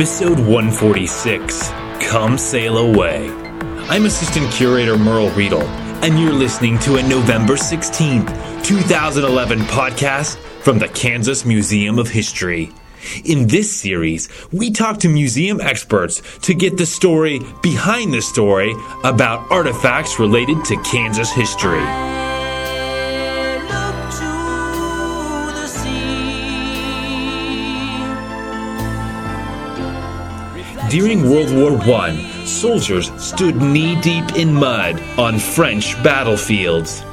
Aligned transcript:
Episode 0.00 0.38
146 0.38 1.68
Come 2.08 2.38
Sail 2.38 2.78
Away. 2.78 3.28
I'm 3.90 4.06
Assistant 4.06 4.50
Curator 4.50 4.96
Merle 4.96 5.28
Riedel, 5.32 5.60
and 6.02 6.18
you're 6.18 6.32
listening 6.32 6.78
to 6.78 6.96
a 6.96 7.02
November 7.02 7.52
16th, 7.52 8.64
2011 8.64 9.58
podcast 9.58 10.38
from 10.62 10.78
the 10.78 10.88
Kansas 10.88 11.44
Museum 11.44 11.98
of 11.98 12.08
History. 12.08 12.72
In 13.26 13.46
this 13.46 13.70
series, 13.70 14.30
we 14.50 14.70
talk 14.70 15.00
to 15.00 15.08
museum 15.10 15.60
experts 15.60 16.22
to 16.38 16.54
get 16.54 16.78
the 16.78 16.86
story 16.86 17.40
behind 17.62 18.14
the 18.14 18.22
story 18.22 18.74
about 19.04 19.50
artifacts 19.50 20.18
related 20.18 20.64
to 20.64 20.76
Kansas 20.82 21.30
history. 21.30 21.84
During 30.90 31.30
World 31.30 31.54
War 31.54 31.80
I, 31.94 32.16
soldiers 32.44 33.12
stood 33.16 33.54
knee 33.62 34.00
deep 34.00 34.34
in 34.34 34.52
mud 34.52 35.00
on 35.16 35.38
French 35.38 35.94
battlefields. 36.02 37.04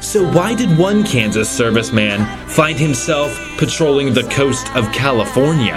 So, 0.00 0.26
why 0.32 0.54
did 0.54 0.78
one 0.78 1.04
Kansas 1.04 1.46
serviceman 1.46 2.26
find 2.48 2.78
himself 2.78 3.38
patrolling 3.58 4.14
the 4.14 4.22
coast 4.30 4.74
of 4.74 4.90
California? 4.94 5.76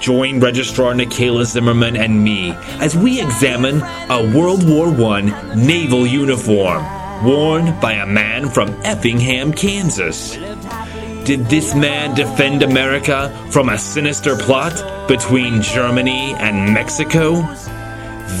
Join 0.00 0.40
Registrar 0.40 0.94
Nikayla 0.94 1.44
Zimmerman 1.44 1.96
and 1.96 2.24
me 2.24 2.50
as 2.80 2.96
we 2.96 3.22
examine 3.22 3.80
a 4.10 4.36
World 4.36 4.68
War 4.68 4.88
I 5.12 5.54
naval 5.54 6.08
uniform 6.08 6.84
worn 7.24 7.78
by 7.80 7.94
a 7.94 8.06
man 8.06 8.48
from 8.48 8.70
Effingham, 8.84 9.52
Kansas. 9.52 10.36
Did 11.28 11.44
this 11.44 11.74
man 11.74 12.14
defend 12.14 12.62
America 12.62 13.28
from 13.50 13.68
a 13.68 13.76
sinister 13.76 14.34
plot 14.34 15.08
between 15.08 15.60
Germany 15.60 16.32
and 16.38 16.72
Mexico? 16.72 17.42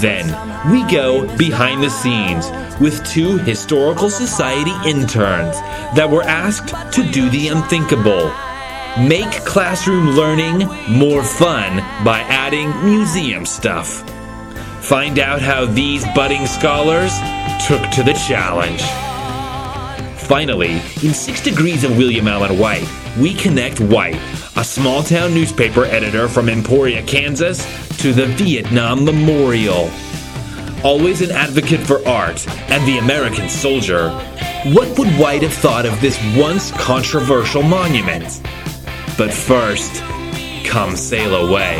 Then 0.00 0.24
we 0.72 0.90
go 0.90 1.26
behind 1.36 1.82
the 1.82 1.90
scenes 1.90 2.50
with 2.80 3.06
two 3.06 3.36
Historical 3.36 4.08
Society 4.08 4.72
interns 4.88 5.56
that 5.96 6.08
were 6.08 6.22
asked 6.22 6.68
to 6.94 7.02
do 7.12 7.28
the 7.28 7.48
unthinkable 7.48 8.32
make 9.06 9.44
classroom 9.44 10.12
learning 10.12 10.66
more 10.88 11.22
fun 11.22 11.76
by 12.06 12.20
adding 12.20 12.70
museum 12.86 13.44
stuff. 13.44 14.00
Find 14.82 15.18
out 15.18 15.42
how 15.42 15.66
these 15.66 16.06
budding 16.14 16.46
scholars 16.46 17.12
took 17.66 17.82
to 17.90 18.02
the 18.02 18.18
challenge. 18.26 18.82
Finally, 20.28 20.72
in 21.02 21.14
Six 21.14 21.42
Degrees 21.42 21.84
of 21.84 21.96
William 21.96 22.28
Allen 22.28 22.58
White, 22.58 22.86
we 23.18 23.32
connect 23.32 23.80
White, 23.80 24.20
a 24.56 24.62
small 24.62 25.02
town 25.02 25.32
newspaper 25.32 25.86
editor 25.86 26.28
from 26.28 26.50
Emporia, 26.50 27.02
Kansas, 27.02 27.64
to 27.96 28.12
the 28.12 28.26
Vietnam 28.26 29.06
Memorial. 29.06 29.90
Always 30.84 31.22
an 31.22 31.30
advocate 31.30 31.80
for 31.80 32.06
art 32.06 32.46
and 32.70 32.86
the 32.86 32.98
American 32.98 33.48
soldier, 33.48 34.10
what 34.66 34.98
would 34.98 35.08
White 35.18 35.40
have 35.40 35.54
thought 35.54 35.86
of 35.86 35.98
this 36.02 36.20
once 36.36 36.72
controversial 36.72 37.62
monument? 37.62 38.42
But 39.16 39.32
first, 39.32 40.02
come 40.66 40.94
sail 40.94 41.48
away. 41.48 41.78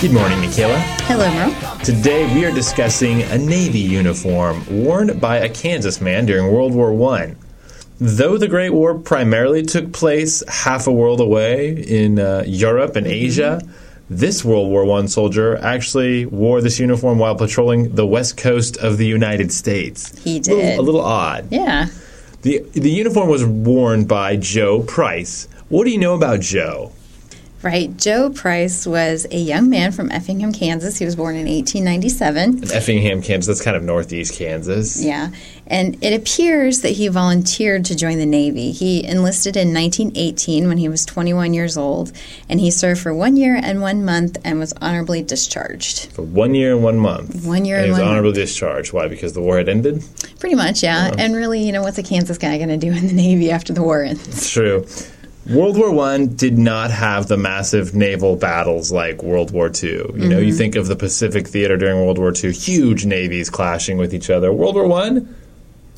Good 0.00 0.12
morning, 0.14 0.38
Nikayla. 0.38 0.78
Hello, 1.02 1.28
Merle. 1.34 1.78
Today 1.84 2.32
we 2.34 2.46
are 2.46 2.50
discussing 2.52 3.22
a 3.22 3.36
Navy 3.36 3.78
uniform 3.80 4.64
worn 4.82 5.18
by 5.18 5.36
a 5.36 5.48
Kansas 5.48 6.00
man 6.00 6.24
during 6.24 6.50
World 6.52 6.72
War 6.74 6.90
I. 7.14 7.34
Though 7.98 8.38
the 8.38 8.48
Great 8.48 8.70
War 8.70 8.98
primarily 8.98 9.62
took 9.62 9.92
place 9.92 10.42
half 10.48 10.86
a 10.86 10.92
world 10.92 11.20
away 11.20 11.82
in 11.86 12.18
uh, 12.18 12.44
Europe 12.46 12.96
and 12.96 13.06
Asia, 13.06 13.60
this 14.08 14.42
World 14.42 14.70
War 14.70 14.90
I 14.98 15.04
soldier 15.06 15.58
actually 15.58 16.24
wore 16.24 16.62
this 16.62 16.80
uniform 16.80 17.18
while 17.18 17.36
patrolling 17.36 17.94
the 17.94 18.06
west 18.06 18.38
coast 18.38 18.78
of 18.78 18.96
the 18.96 19.06
United 19.06 19.52
States. 19.52 20.18
He 20.24 20.36
A 20.36 20.40
little, 20.40 20.56
did. 20.56 20.78
a 20.78 20.82
little 20.82 21.02
odd. 21.02 21.48
Yeah. 21.50 21.88
The, 22.42 22.60
the 22.72 22.90
uniform 22.90 23.28
was 23.28 23.44
worn 23.44 24.06
by 24.06 24.36
Joe 24.36 24.82
Price. 24.82 25.46
What 25.68 25.84
do 25.84 25.90
you 25.90 25.98
know 25.98 26.14
about 26.14 26.40
Joe? 26.40 26.92
Right. 27.62 27.94
Joe 27.94 28.30
Price 28.30 28.86
was 28.86 29.26
a 29.30 29.36
young 29.36 29.68
man 29.68 29.92
from 29.92 30.10
Effingham, 30.10 30.50
Kansas. 30.52 30.96
He 30.98 31.04
was 31.04 31.14
born 31.14 31.36
in 31.36 31.46
1897. 31.46 32.62
In 32.62 32.72
Effingham, 32.72 33.20
Kansas. 33.20 33.46
That's 33.48 33.62
kind 33.62 33.76
of 33.76 33.82
northeast 33.82 34.34
Kansas. 34.34 35.04
Yeah. 35.04 35.30
And 35.66 36.02
it 36.02 36.18
appears 36.18 36.80
that 36.80 36.90
he 36.90 37.08
volunteered 37.08 37.84
to 37.84 37.94
join 37.94 38.18
the 38.18 38.26
Navy. 38.26 38.72
He 38.72 39.04
enlisted 39.04 39.56
in 39.56 39.74
1918 39.74 40.68
when 40.68 40.78
he 40.78 40.88
was 40.88 41.04
21 41.04 41.52
years 41.52 41.76
old, 41.76 42.12
and 42.48 42.58
he 42.58 42.70
served 42.70 43.02
for 43.02 43.14
one 43.14 43.36
year 43.36 43.60
and 43.62 43.82
one 43.82 44.04
month 44.04 44.38
and 44.42 44.58
was 44.58 44.72
honorably 44.80 45.22
discharged. 45.22 46.10
For 46.12 46.22
one 46.22 46.54
year 46.54 46.72
and 46.72 46.82
one 46.82 46.98
month. 46.98 47.44
One 47.44 47.66
year 47.66 47.76
and 47.76 47.86
and 47.86 47.94
he 47.94 48.00
was 48.00 48.08
honorably 48.08 48.32
discharged. 48.32 48.92
Why? 48.94 49.06
Because 49.06 49.34
the 49.34 49.42
war 49.42 49.58
had 49.58 49.68
ended? 49.68 50.02
Pretty 50.38 50.56
much, 50.56 50.82
yeah. 50.82 51.12
And 51.18 51.36
really, 51.36 51.62
you 51.62 51.72
know, 51.72 51.82
what's 51.82 51.98
a 51.98 52.02
Kansas 52.02 52.38
guy 52.38 52.56
going 52.56 52.70
to 52.70 52.78
do 52.78 52.90
in 52.90 53.06
the 53.06 53.12
Navy 53.12 53.50
after 53.50 53.72
the 53.74 53.82
war 53.82 54.02
ends? 54.02 54.26
It's 54.26 54.50
true. 54.50 54.86
World 55.50 55.76
War 55.76 55.90
One 55.92 56.28
did 56.36 56.56
not 56.58 56.90
have 56.90 57.26
the 57.28 57.36
massive 57.36 57.94
naval 57.94 58.36
battles 58.36 58.92
like 58.92 59.22
World 59.22 59.50
War 59.50 59.68
Two. 59.68 60.12
You 60.16 60.28
know, 60.28 60.36
Mm-hmm. 60.36 60.46
you 60.46 60.52
think 60.54 60.76
of 60.76 60.86
the 60.86 60.96
Pacific 60.96 61.46
Theater 61.48 61.76
during 61.76 61.96
World 62.04 62.18
War 62.18 62.32
Two, 62.32 62.50
huge 62.50 63.04
navies 63.04 63.50
clashing 63.50 63.98
with 63.98 64.14
each 64.14 64.30
other. 64.30 64.52
World 64.52 64.74
War 64.76 64.86
One, 64.86 65.34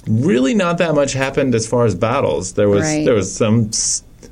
really 0.09 0.55
not 0.55 0.79
that 0.79 0.95
much 0.95 1.13
happened 1.13 1.55
as 1.55 1.67
far 1.67 1.85
as 1.85 1.95
battles. 1.95 2.55
There 2.55 2.69
was 2.69 2.83
Right. 2.83 3.05
there 3.05 3.15
was 3.15 3.33
some 3.35 3.71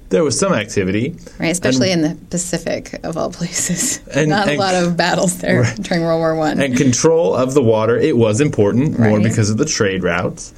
there 0.08 0.24
was 0.24 0.36
some 0.38 0.52
activity. 0.52 1.14
Right, 1.38 1.50
especially 1.52 1.92
in 1.92 2.02
the 2.02 2.16
Pacific, 2.30 2.98
of 3.04 3.16
all 3.16 3.30
places. 3.30 4.00
And- 4.14 4.30
Not 4.30 4.48
and- 4.48 4.56
a 4.56 4.60
lot 4.60 4.74
of 4.74 4.96
battles 4.96 5.38
there 5.38 5.60
Right. 5.62 5.76
during 5.82 6.02
World 6.02 6.18
War 6.18 6.34
One. 6.34 6.60
and 6.60 6.76
control 6.76 7.34
of 7.34 7.54
the 7.54 7.62
water 7.62 7.96
it 7.96 8.16
was 8.16 8.40
important 8.40 8.98
more 8.98 9.20
because 9.20 9.50
of 9.50 9.58
the 9.58 9.64
trade 9.66 10.02
routes 10.02 10.52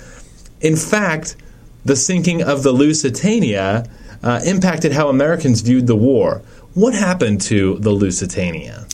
in 0.62 0.76
fact 0.76 1.36
the 1.84 1.96
sinking 1.96 2.42
of 2.42 2.62
the 2.62 2.72
lusitania 2.72 3.86
uh, 4.22 4.40
impacted 4.44 4.92
how 4.92 5.08
americans 5.08 5.60
viewed 5.60 5.86
the 5.86 5.96
war 5.96 6.42
what 6.74 6.94
happened 6.94 7.40
to 7.40 7.78
the 7.78 7.90
lusitania 7.90 8.86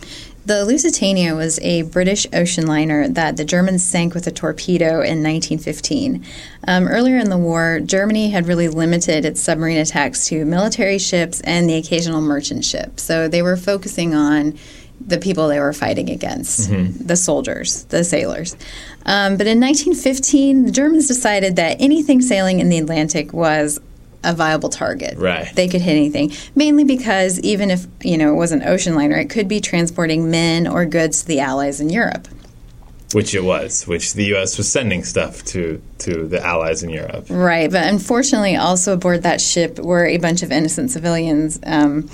The 0.48 0.64
Lusitania 0.64 1.34
was 1.34 1.58
a 1.60 1.82
British 1.82 2.26
ocean 2.32 2.66
liner 2.66 3.06
that 3.06 3.36
the 3.36 3.44
Germans 3.44 3.84
sank 3.84 4.14
with 4.14 4.26
a 4.26 4.30
torpedo 4.30 5.02
in 5.02 5.22
1915. 5.22 6.24
Um, 6.66 6.88
earlier 6.88 7.18
in 7.18 7.28
the 7.28 7.36
war, 7.36 7.80
Germany 7.84 8.30
had 8.30 8.46
really 8.46 8.66
limited 8.66 9.26
its 9.26 9.42
submarine 9.42 9.76
attacks 9.76 10.26
to 10.28 10.46
military 10.46 10.98
ships 10.98 11.42
and 11.42 11.68
the 11.68 11.74
occasional 11.74 12.22
merchant 12.22 12.64
ship. 12.64 12.98
So 12.98 13.28
they 13.28 13.42
were 13.42 13.58
focusing 13.58 14.14
on 14.14 14.58
the 15.00 15.18
people 15.18 15.48
they 15.48 15.60
were 15.60 15.72
fighting 15.72 16.10
against, 16.10 16.70
the 16.70 17.16
soldiers, 17.16 17.84
the 17.84 18.04
sailors. 18.04 18.54
Um, 19.06 19.36
but 19.36 19.46
in 19.46 19.60
1915, 19.60 20.66
the 20.66 20.72
Germans 20.72 21.06
decided 21.08 21.56
that 21.56 21.76
anything 21.80 22.20
sailing 22.20 22.60
in 22.60 22.68
the 22.68 22.78
Atlantic 22.78 23.32
was 23.32 23.80
a 24.24 24.34
viable 24.34 24.68
target. 24.68 25.16
Right. 25.16 25.54
They 25.54 25.68
could 25.68 25.80
hit 25.80 25.92
anything. 25.92 26.32
Mainly 26.54 26.84
because 26.84 27.38
even 27.40 27.70
if, 27.70 27.86
you 28.02 28.18
know, 28.18 28.32
it 28.32 28.36
was 28.36 28.52
an 28.52 28.62
ocean 28.64 28.94
liner, 28.96 29.16
it 29.16 29.30
could 29.30 29.46
be 29.48 29.60
transporting 29.60 30.30
men 30.30 30.66
or 30.66 30.84
goods 30.84 31.22
to 31.22 31.28
the 31.28 31.40
Allies 31.40 31.80
in 31.80 31.88
Europe. 31.88 32.26
which 33.14 33.34
it 33.34 33.42
was 33.42 33.86
which 33.86 34.12
the 34.12 34.24
us 34.34 34.58
was 34.58 34.70
sending 34.70 35.02
stuff 35.02 35.42
to 35.42 35.80
to 35.96 36.26
the 36.28 36.44
allies 36.44 36.82
in 36.82 36.90
europe 36.90 37.24
Right. 37.30 37.70
But 37.70 37.84
unfortunately, 37.86 38.54
also 38.56 38.92
aboard 38.92 39.22
that 39.22 39.40
ship 39.40 39.78
were 39.78 40.04
a 40.04 40.18
bunch 40.18 40.42
of 40.42 40.52
innocent 40.52 40.90
civilians, 40.90 41.58
um, 41.64 42.10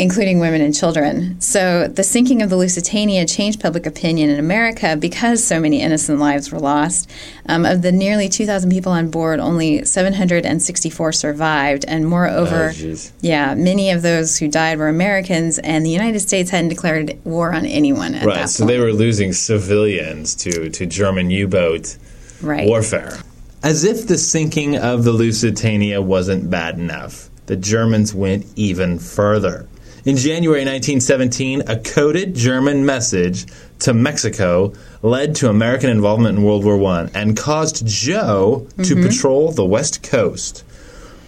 including 0.00 0.40
women 0.40 0.62
and 0.62 0.74
children. 0.74 1.38
So 1.42 1.86
the 1.86 2.02
sinking 2.02 2.40
of 2.40 2.48
the 2.48 2.56
Lusitania 2.56 3.26
changed 3.26 3.60
public 3.60 3.84
opinion 3.84 4.30
in 4.30 4.38
America 4.38 4.96
because 4.96 5.44
so 5.44 5.60
many 5.60 5.82
innocent 5.82 6.18
lives 6.18 6.50
were 6.50 6.58
lost. 6.58 7.10
Um, 7.46 7.66
of 7.66 7.82
the 7.82 7.92
nearly 7.92 8.28
2,000 8.30 8.70
people 8.70 8.92
on 8.92 9.10
board, 9.10 9.40
only 9.40 9.84
764 9.84 11.12
survived, 11.12 11.84
and 11.86 12.06
moreover, 12.06 12.72
Oh, 12.74 12.94
yeah, 13.20 13.54
many 13.54 13.90
of 13.90 14.00
those 14.00 14.38
who 14.38 14.48
died 14.48 14.78
were 14.78 14.88
Americans, 14.88 15.58
and 15.58 15.84
the 15.84 15.90
United 15.90 16.20
States 16.20 16.50
hadn't 16.50 16.68
declared 16.70 17.18
war 17.24 17.52
on 17.52 17.66
anyone 17.66 18.14
at 18.14 18.24
right 18.24 18.34
that 18.36 18.48
so 18.48 18.64
point. 18.64 18.68
they 18.68 18.78
were 18.78 18.92
losing 18.92 19.32
civilians 19.32 20.34
to 20.36 20.70
to 20.70 20.86
german 20.86 21.30
u-boat 21.30 21.96
right. 22.42 22.66
warfare. 22.66 23.18
As 23.62 23.84
if 23.84 24.06
the 24.06 24.16
sinking 24.16 24.76
of 24.76 25.04
the 25.04 25.12
Lusitania 25.12 26.00
wasn't 26.00 26.48
bad 26.48 26.78
enough, 26.78 27.28
the 27.46 27.56
Germans 27.56 28.14
went 28.14 28.46
even 28.56 28.98
further. 28.98 29.66
In 30.02 30.16
January 30.16 30.60
1917, 30.60 31.64
a 31.66 31.78
coded 31.78 32.34
German 32.34 32.86
message 32.86 33.44
to 33.80 33.92
Mexico 33.92 34.72
led 35.02 35.34
to 35.36 35.50
American 35.50 35.90
involvement 35.90 36.38
in 36.38 36.44
World 36.44 36.64
War 36.64 36.82
I 36.84 37.10
and 37.12 37.36
caused 37.36 37.86
Joe 37.86 38.66
to 38.82 38.96
patrol 38.96 39.52
the 39.52 39.64
west 39.64 40.02
coast. 40.02 40.64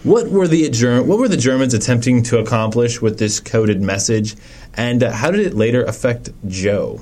What 0.01 0.29
were 0.29 0.47
the 0.47 0.67
what 1.05 1.19
were 1.19 1.27
the 1.27 1.37
Germans 1.37 1.75
attempting 1.75 2.23
to 2.23 2.39
accomplish 2.39 2.99
with 2.99 3.19
this 3.19 3.39
coded 3.39 3.79
message, 3.79 4.35
and 4.73 5.03
uh, 5.03 5.11
how 5.11 5.29
did 5.29 5.45
it 5.45 5.53
later 5.53 5.83
affect 5.83 6.31
Joe? 6.47 6.99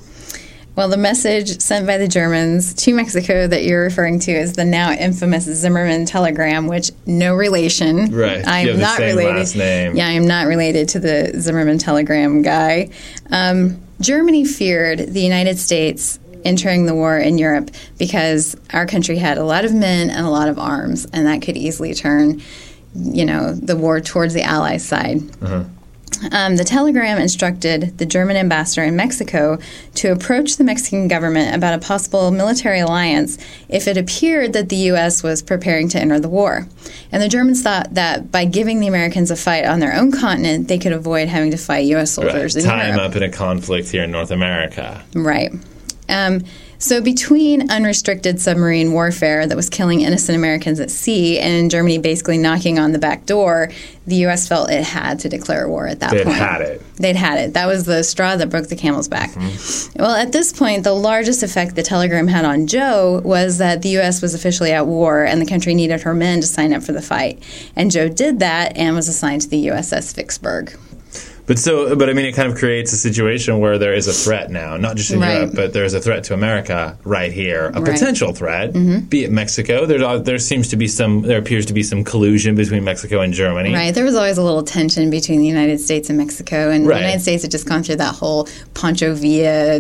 Well, 0.73 0.88
the 0.88 0.97
message 0.97 1.59
sent 1.59 1.85
by 1.85 1.97
the 1.97 2.07
Germans 2.07 2.73
to 2.75 2.94
Mexico 2.94 3.45
that 3.45 3.65
you're 3.65 3.83
referring 3.83 4.19
to 4.21 4.31
is 4.31 4.53
the 4.53 4.63
now 4.63 4.91
infamous 4.91 5.44
Zimmerman 5.44 6.06
telegram, 6.06 6.68
which 6.68 6.91
no 7.06 7.35
relation. 7.35 8.15
Right. 8.15 8.45
I 8.47 8.59
am 8.62 8.79
not 8.79 8.97
same 8.97 9.18
related. 9.18 9.35
last 9.35 9.56
name. 9.56 9.95
Yeah, 9.97 10.07
I 10.07 10.12
am 10.12 10.25
not 10.25 10.47
related 10.47 10.88
to 10.89 11.00
the 11.00 11.33
Zimmerman 11.38 11.77
telegram 11.77 12.41
guy. 12.41 12.89
Um, 13.31 13.81
Germany 14.00 14.45
feared 14.45 15.00
the 15.00 15.21
United 15.21 15.59
States 15.59 16.19
entering 16.45 16.85
the 16.85 16.95
war 16.95 17.17
in 17.17 17.38
Europe 17.38 17.69
because 17.97 18.56
our 18.71 18.85
country 18.85 19.17
had 19.17 19.38
a 19.38 19.44
lot 19.44 19.65
of 19.65 19.74
men 19.74 20.09
and 20.09 20.25
a 20.25 20.29
lot 20.29 20.47
of 20.47 20.57
arms, 20.57 21.06
and 21.12 21.27
that 21.27 21.41
could 21.41 21.57
easily 21.57 21.94
turn, 21.94 22.41
you 22.95 23.25
know, 23.25 23.53
the 23.53 23.75
war 23.75 24.00
towards 24.00 24.33
the 24.33 24.41
Allies' 24.41 24.85
side. 24.85 25.19
Um, 26.31 26.55
the 26.55 26.63
telegram 26.63 27.17
instructed 27.17 27.97
the 27.97 28.05
German 28.05 28.37
ambassador 28.37 28.83
in 28.83 28.95
Mexico 28.95 29.57
to 29.95 30.11
approach 30.11 30.57
the 30.57 30.63
Mexican 30.63 31.07
government 31.07 31.55
about 31.55 31.73
a 31.73 31.79
possible 31.79 32.29
military 32.31 32.79
alliance 32.79 33.37
if 33.69 33.87
it 33.87 33.97
appeared 33.97 34.53
that 34.53 34.69
the 34.69 34.75
U.S. 34.75 35.23
was 35.23 35.41
preparing 35.41 35.89
to 35.89 35.99
enter 35.99 36.19
the 36.19 36.29
war. 36.29 36.67
And 37.11 37.23
the 37.23 37.27
Germans 37.29 37.63
thought 37.63 37.93
that 37.95 38.31
by 38.31 38.45
giving 38.45 38.79
the 38.79 38.87
Americans 38.87 39.31
a 39.31 39.35
fight 39.35 39.65
on 39.65 39.79
their 39.79 39.95
own 39.95 40.11
continent, 40.11 40.67
they 40.67 40.77
could 40.77 40.91
avoid 40.93 41.27
having 41.27 41.51
to 41.51 41.57
fight 41.57 41.85
U.S. 41.85 42.17
Right. 42.17 42.25
soldiers 42.31 42.55
in 42.55 42.65
Tie 42.65 42.83
him 42.85 42.95
Europe. 42.97 43.11
up 43.11 43.15
in 43.15 43.23
a 43.23 43.29
conflict 43.31 43.89
here 43.89 44.03
in 44.03 44.11
North 44.11 44.31
America. 44.31 45.03
Right. 45.15 45.51
Um, 46.07 46.43
so, 46.81 46.99
between 46.99 47.69
unrestricted 47.69 48.41
submarine 48.41 48.91
warfare 48.91 49.45
that 49.45 49.55
was 49.55 49.69
killing 49.69 50.01
innocent 50.01 50.35
Americans 50.35 50.79
at 50.79 50.89
sea 50.89 51.37
and 51.37 51.69
Germany 51.69 51.99
basically 51.99 52.39
knocking 52.39 52.79
on 52.79 52.91
the 52.91 52.97
back 52.97 53.27
door, 53.27 53.69
the 54.07 54.15
U.S. 54.15 54.47
felt 54.47 54.71
it 54.71 54.83
had 54.83 55.19
to 55.19 55.29
declare 55.29 55.69
war 55.69 55.87
at 55.87 55.99
that 55.99 56.09
point. 56.09 56.25
They'd 56.25 56.33
had 56.33 56.61
it. 56.61 56.95
They'd 56.95 57.15
had 57.15 57.39
it. 57.39 57.53
That 57.53 57.67
was 57.67 57.85
the 57.85 58.03
straw 58.03 58.35
that 58.35 58.49
broke 58.49 58.67
the 58.67 58.75
camel's 58.75 59.07
back. 59.07 59.29
Mm-hmm. 59.29 60.01
Well, 60.01 60.15
at 60.15 60.31
this 60.31 60.51
point, 60.51 60.83
the 60.83 60.93
largest 60.93 61.43
effect 61.43 61.75
the 61.75 61.83
telegram 61.83 62.27
had 62.27 62.45
on 62.45 62.65
Joe 62.65 63.21
was 63.23 63.59
that 63.59 63.83
the 63.83 63.89
U.S. 63.89 64.19
was 64.23 64.33
officially 64.33 64.71
at 64.71 64.87
war 64.87 65.23
and 65.23 65.39
the 65.39 65.45
country 65.45 65.75
needed 65.75 66.01
her 66.01 66.15
men 66.15 66.41
to 66.41 66.47
sign 66.47 66.73
up 66.73 66.81
for 66.81 66.93
the 66.93 67.01
fight. 67.01 67.43
And 67.75 67.91
Joe 67.91 68.09
did 68.09 68.39
that 68.39 68.75
and 68.75 68.95
was 68.95 69.07
assigned 69.07 69.43
to 69.43 69.49
the 69.49 69.67
USS 69.67 70.15
Vicksburg. 70.15 70.75
But 71.51 71.59
so, 71.59 71.98
but 71.98 72.09
I 72.09 72.13
mean, 72.13 72.24
it 72.24 72.31
kind 72.31 72.50
of 72.50 72.57
creates 72.57 72.94
a 72.94 72.95
situation 72.95 73.59
where 73.59 73.77
there 73.77 73.94
is 73.94 74.07
a 74.07 74.13
threat 74.13 74.50
now, 74.50 74.77
not 74.77 74.95
just 74.95 75.12
in 75.12 75.19
Right. 75.19 75.33
Europe, 75.33 75.51
but 75.53 75.74
there's 75.74 75.94
a 75.94 76.00
threat 76.00 76.24
to 76.25 76.33
America 76.33 76.98
right 77.03 77.30
here, 77.30 77.74
a 77.75 77.81
Right. 77.81 77.92
potential 77.92 78.31
threat, 78.31 78.71
mm-hmm. 78.71 79.00
be 79.09 79.25
it 79.25 79.31
Mexico. 79.33 79.86
There, 79.86 80.18
there 80.19 80.39
seems 80.39 80.69
to 80.69 80.77
be 80.77 80.88
some, 80.88 81.24
there 81.24 81.38
appears 81.38 81.65
to 81.65 81.74
be 81.74 81.83
some 81.83 82.06
collusion 82.06 82.56
between 82.56 82.86
Mexico 82.86 83.19
and 83.19 83.33
Germany. 83.33 83.74
Right. 83.74 83.94
There 83.94 84.06
was 84.06 84.15
always 84.15 84.38
a 84.38 84.44
little 84.44 84.63
tension 84.63 85.09
between 85.09 85.42
the 85.42 85.45
United 85.45 85.81
States 85.81 86.07
and 86.07 86.18
Mexico, 86.18 86.69
and 86.69 86.88
Right. 86.88 86.95
the 86.95 87.01
United 87.01 87.21
States 87.21 87.42
had 87.42 87.51
just 87.51 87.68
gone 87.68 87.83
through 87.83 87.98
that 87.98 88.15
whole 88.15 88.48
Pancho 88.74 89.13
Villa, 89.13 89.80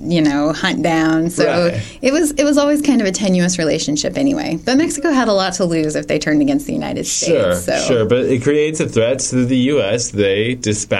you 0.00 0.22
know, 0.22 0.54
hunt 0.54 0.82
down. 0.82 1.28
So 1.28 1.78
it 2.00 2.10
was 2.14 2.30
it 2.38 2.44
was 2.44 2.56
always 2.56 2.80
kind 2.80 3.02
of 3.02 3.06
a 3.06 3.12
tenuous 3.12 3.58
relationship 3.58 4.16
anyway. 4.16 4.58
But 4.64 4.78
Mexico 4.78 5.10
had 5.10 5.28
a 5.28 5.34
lot 5.34 5.52
to 5.54 5.66
lose 5.66 5.94
if 5.94 6.06
they 6.06 6.18
turned 6.18 6.40
against 6.40 6.66
the 6.66 6.72
United 6.72 7.06
Sure, 7.06 7.54
States. 7.54 7.66
So. 7.66 7.86
sure, 7.94 8.04
but 8.06 8.20
it 8.20 8.42
creates 8.42 8.80
a 8.80 8.88
threat 8.88 9.18
to 9.30 9.44
the 9.44 9.58
U.S. 9.74 10.10
They 10.12 10.54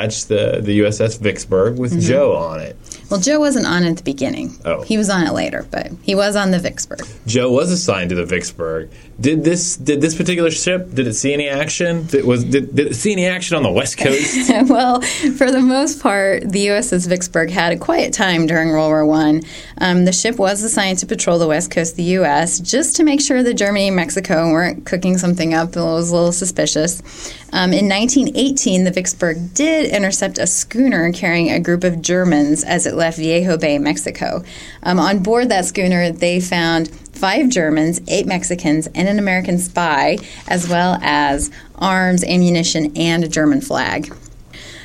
dispatched 0.07 0.29
the, 0.29 0.61
the 0.61 0.81
USS 0.81 1.19
Vicksburg 1.19 1.79
with 1.79 1.93
mm-hmm. 1.93 2.01
Joe 2.01 2.37
on 2.37 2.61
it. 2.61 2.77
Well, 3.11 3.21
Joe 3.21 3.39
wasn't 3.39 3.67
on 3.67 3.85
it 3.85 3.91
at 3.91 3.97
the 3.99 4.03
beginning. 4.03 4.59
Oh. 4.65 4.83
He 4.83 4.97
was 4.97 5.11
on 5.11 5.27
it 5.27 5.33
later, 5.33 5.67
but 5.71 5.91
he 6.03 6.15
was 6.15 6.37
on 6.37 6.51
the 6.51 6.59
Vicksburg. 6.59 7.07
Joe 7.27 7.51
was 7.51 7.71
assigned 7.71 8.11
to 8.11 8.17
the 8.17 8.25
Vicksburg. 8.25 8.91
Did 9.21 9.45
this 9.45 9.77
did 9.77 10.01
this 10.01 10.15
particular 10.15 10.51
ship 10.51 10.93
did 10.93 11.07
it 11.07 11.15
see 11.15 11.33
any 11.33 11.49
action? 11.49 12.07
Did, 12.07 12.25
was 12.25 12.45
did, 12.45 12.75
did 12.75 12.89
it 12.89 12.95
see 12.95 13.13
any 13.13 13.27
action 13.27 13.57
on 13.57 13.63
the 13.63 13.71
West 13.71 13.99
Coast? 13.99 14.51
well, 14.69 15.01
for 15.01 15.51
the 15.51 15.61
most 15.61 16.03
part, 16.03 16.43
the 16.49 16.67
USS 16.69 17.09
Vicksburg 17.09 17.51
had 17.51 17.73
a 17.73 17.77
quiet 17.77 18.13
time 18.13 18.47
during 18.47 18.71
World 18.71 18.89
War 18.89 19.07
One. 19.07 19.43
Um, 19.79 20.05
the 20.05 20.13
ship 20.13 20.39
was 20.39 20.63
assigned 20.63 20.99
to 20.99 21.07
patrol 21.07 21.39
the 21.39 21.47
west 21.47 21.71
coast 21.71 21.93
of 21.93 21.97
the 21.99 22.03
U.S. 22.05 22.59
just 22.59 22.97
to 22.97 23.05
make 23.05 23.21
sure 23.21 23.43
that 23.43 23.55
Germany 23.55 23.89
and 23.89 23.97
Mexico 23.97 24.51
weren't 24.51 24.87
cooking 24.87 25.19
something 25.19 25.55
up 25.55 25.73
that 25.73 25.83
was 25.83 26.11
a 26.11 26.15
little 26.15 26.33
suspicious. 26.33 27.01
Um, 27.55 27.75
in 27.75 27.87
1918, 27.87 28.85
the 28.85 28.91
Vicksburg 28.91 29.53
did 29.53 29.93
intercept 29.93 30.39
a 30.39 30.47
schooner 30.47 31.13
carrying 31.13 31.51
a 31.51 31.61
group 31.61 31.85
of 31.85 32.01
Germans 32.01 32.65
as 32.65 32.82
it 32.87 32.95
left 32.95 33.19
Viejo 33.19 33.57
Bay, 33.57 33.79
Mexico. 33.79 34.45
Um, 34.83 34.99
on 34.99 35.23
board 35.23 35.49
that 35.49 35.65
schooner, 35.65 36.11
they 36.11 36.41
found 36.41 36.91
five 37.13 37.49
Germans, 37.49 38.01
eight 38.09 38.27
Mexicans, 38.27 38.89
and 38.89 39.09
an 39.09 39.19
American 39.19 39.59
spy, 39.59 40.19
as 40.49 40.69
well 40.69 40.99
as 41.03 41.51
arms, 41.77 42.25
ammunition, 42.25 42.93
and 42.97 43.25
a 43.25 43.29
German 43.29 43.61
flag. 43.61 44.13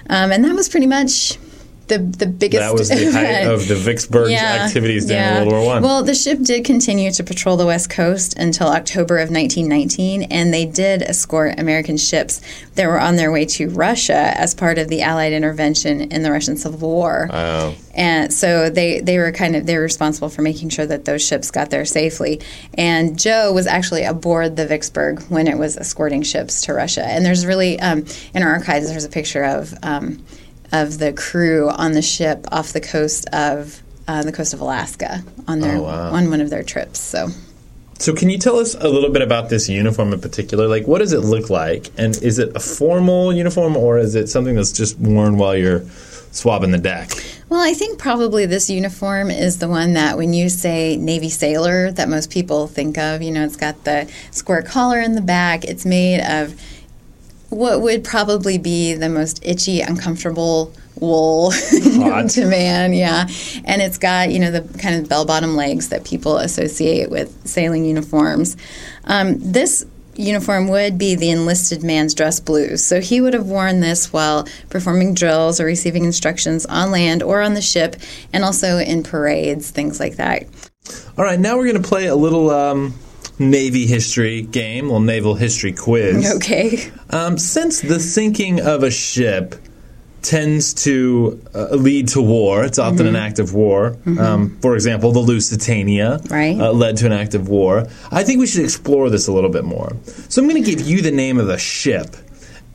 Um, 0.10 0.32
and 0.32 0.44
that 0.46 0.56
was 0.56 0.70
pretty 0.70 0.88
much 0.88 1.38
the 1.88 2.00
the 2.00 2.26
biggest. 2.26 2.62
that 2.62 2.74
was 2.74 2.90
the 2.90 3.12
height 3.12 3.48
of 3.48 3.68
the 3.68 3.76
Vicksburg's 3.76 4.34
activities 4.34 5.06
during 5.06 5.22
yeah. 5.22 5.40
World 5.40 5.52
War 5.52 5.66
One. 5.66 5.84
Well, 5.84 6.04
the 6.04 6.16
ship 6.16 6.40
did 6.42 6.66
continue 6.66 7.12
to 7.12 7.24
patrol 7.24 7.58
the 7.58 7.66
west 7.66 7.90
coast 7.90 8.38
until 8.38 8.68
October 8.68 9.18
of 9.18 9.30
1919, 9.30 10.24
and 10.24 10.54
they 10.54 10.66
did 10.66 11.02
escort 11.02 11.60
American 11.60 11.98
ships 11.98 12.42
that 12.76 12.88
were 12.88 13.00
on 13.00 13.16
their 13.16 13.32
way 13.32 13.46
to 13.46 13.70
Russia 13.70 14.38
as 14.38 14.54
part 14.54 14.78
of 14.78 14.88
the 14.88 15.02
Allied 15.02 15.34
intervention 15.34 16.12
in 16.12 16.24
the 16.24 16.32
Russian 16.32 16.58
Civil 16.58 16.90
War. 16.90 17.30
Wow. 17.32 17.74
And 17.94 18.32
so 18.32 18.70
they, 18.70 19.00
they 19.00 19.18
were 19.18 19.32
kind 19.32 19.56
of 19.56 19.66
they 19.66 19.76
were 19.76 19.84
responsible 19.84 20.30
for 20.30 20.44
making 20.44 20.70
sure 20.70 20.86
that 20.86 21.06
those 21.06 21.26
ships 21.26 21.50
got 21.50 21.72
there 21.72 21.84
safely. 21.84 22.40
And 22.76 23.18
Joe 23.18 23.52
was 23.52 23.66
actually 23.66 24.04
aboard 24.04 24.56
the 24.56 24.68
Vicksburg 24.68 25.24
when 25.24 25.48
it 25.48 25.58
was 25.58 25.78
escorting 25.78 26.22
ships 26.22 26.62
to 26.62 26.74
Russia. 26.74 27.04
And 27.04 27.26
there's 27.26 27.46
really 27.46 27.80
um, 27.80 28.06
in 28.36 28.44
our 28.44 28.54
archives 28.54 28.90
there's 28.90 29.04
a 29.04 29.10
picture 29.10 29.44
of 29.44 29.74
um, 29.82 30.24
of 30.72 31.00
the 31.00 31.14
crew 31.14 31.70
on 31.70 31.94
the 31.94 32.02
ship 32.02 32.46
off 32.52 32.74
the 32.74 32.82
coast 32.82 33.28
of 33.34 33.82
uh, 34.08 34.24
the 34.24 34.32
coast 34.32 34.54
of 34.54 34.62
Alaska 34.62 35.24
on 35.48 35.60
their 35.60 35.78
Oh, 35.78 35.84
wow. 35.84 36.12
on 36.14 36.30
one 36.30 36.42
of 36.42 36.50
their 36.50 36.64
trips. 36.64 37.00
So. 37.00 37.30
So, 38.00 38.14
can 38.14 38.30
you 38.30 38.38
tell 38.38 38.58
us 38.60 38.76
a 38.76 38.88
little 38.88 39.10
bit 39.10 39.24
about 39.24 39.50
this 39.50 39.68
uniform 39.68 40.14
in 40.14 40.22
particular? 40.22 40.68
Like, 40.68 40.88
what 40.88 41.00
does 41.00 41.14
it 41.14 41.22
look 41.22 41.50
like? 41.50 41.88
And 41.98 42.16
is 42.22 42.38
it 42.38 42.56
a 42.56 42.60
formal 42.60 43.34
uniform 43.34 43.76
or 43.76 43.98
is 43.98 44.14
it 44.14 44.28
something 44.30 44.56
that's 44.56 44.72
just 44.72 45.00
worn 45.00 45.38
while 45.38 45.56
you're 45.58 45.84
swabbing 46.32 46.70
the 46.70 46.78
deck? 46.78 47.10
Well, 47.50 47.60
I 47.62 47.74
think 47.74 47.98
probably 47.98 48.46
this 48.46 48.70
uniform 48.70 49.32
is 49.32 49.58
the 49.58 49.68
one 49.68 49.94
that 49.94 50.16
when 50.16 50.34
you 50.34 50.48
say 50.50 50.96
Navy 50.98 51.30
sailor, 51.30 51.92
that 51.94 52.08
most 52.08 52.30
people 52.30 52.68
think 52.68 53.00
of. 53.00 53.24
You 53.24 53.32
know, 53.32 53.44
it's 53.44 53.56
got 53.56 53.84
the 53.84 54.08
square 54.30 54.62
collar 54.62 55.00
in 55.00 55.16
the 55.16 55.22
back. 55.22 55.64
It's 55.66 55.86
made 55.86 56.20
of 56.22 56.54
what 57.50 57.82
would 57.82 58.04
probably 58.04 58.58
be 58.58 58.94
the 58.94 59.10
most 59.10 59.40
itchy, 59.46 59.82
uncomfortable 59.82 60.74
wool 61.00 61.52
to 61.82 62.46
man. 62.46 62.94
Yeah, 62.94 63.28
and 63.66 63.82
it's 63.82 63.98
got 63.98 64.32
you 64.32 64.40
know 64.40 64.52
the 64.52 64.80
kind 64.80 64.96
of 64.96 65.10
bell 65.10 65.26
bottom 65.26 65.56
legs 65.56 65.90
that 65.90 66.06
people 66.06 66.38
associate 66.38 67.10
with 67.10 67.48
sailing 67.48 67.86
uniforms. 67.86 68.58
Um, 69.06 69.38
this 69.40 69.86
uniform 70.18 70.68
would 70.68 70.98
be 70.98 71.16
the 71.16 71.30
enlisted 71.30 71.84
man's 71.84 72.14
dress 72.14 72.40
blues. 72.40 72.84
So 72.84 73.00
he 73.00 73.22
would 73.22 73.34
have 73.34 73.46
worn 73.46 73.80
this 73.80 74.12
while 74.12 74.48
performing 74.70 75.14
drills 75.14 75.60
or 75.60 75.66
receiving 75.66 76.06
instructions 76.06 76.66
on 76.66 76.92
land 76.92 77.22
or 77.22 77.42
on 77.42 77.54
the 77.54 77.62
ship, 77.62 77.96
and 78.34 78.44
also 78.44 78.78
in 78.78 79.04
parades, 79.04 79.70
things 79.70 80.00
like 80.00 80.16
that. 80.16 80.44
All 81.18 81.24
right, 81.24 81.40
now 81.40 81.58
we're 81.58 81.68
going 81.68 81.82
to 81.82 81.88
play 81.88 82.08
a 82.08 82.16
little 82.16 82.50
um, 82.50 82.94
Navy 83.40 83.86
history 83.86 84.42
game, 84.42 84.86
a 84.86 84.88
little 84.88 85.00
naval 85.02 85.36
history 85.36 85.72
quiz. 85.74 86.36
Okay. 86.38 86.92
Um, 87.12 87.38
since 87.38 87.82
the 87.82 88.00
sinking 88.00 88.62
of 88.62 88.84
a 88.84 88.90
ship 88.92 89.56
tends 90.24 90.74
to 90.74 91.40
uh, 91.54 91.68
lead 91.76 92.08
to 92.10 92.22
war, 92.22 92.66
it's 92.66 92.80
often 92.80 92.98
Mm-hmm. 93.06 93.08
an 93.08 93.16
act 93.16 93.40
of 93.40 93.54
war. 93.54 93.96
Um, 94.20 94.58
for 94.62 94.74
example, 94.76 95.12
the 95.12 95.20
Lusitania 95.20 96.20
Right. 96.30 96.60
uh, 96.60 96.72
led 96.74 96.98
to 96.98 97.06
an 97.06 97.12
act 97.14 97.34
of 97.36 97.48
war. 97.48 97.88
I 98.12 98.24
think 98.24 98.40
we 98.40 98.48
should 98.48 98.64
explore 98.64 99.10
this 99.10 99.28
a 99.28 99.32
little 99.32 99.52
bit 99.52 99.64
more. 99.64 99.96
So 100.28 100.42
I'm 100.42 100.50
going 100.50 100.62
to 100.64 100.70
give 100.70 100.86
you 100.86 101.02
the 101.02 101.12
name 101.12 101.40
of 101.40 101.48
the 101.48 101.58
ship. 101.60 102.16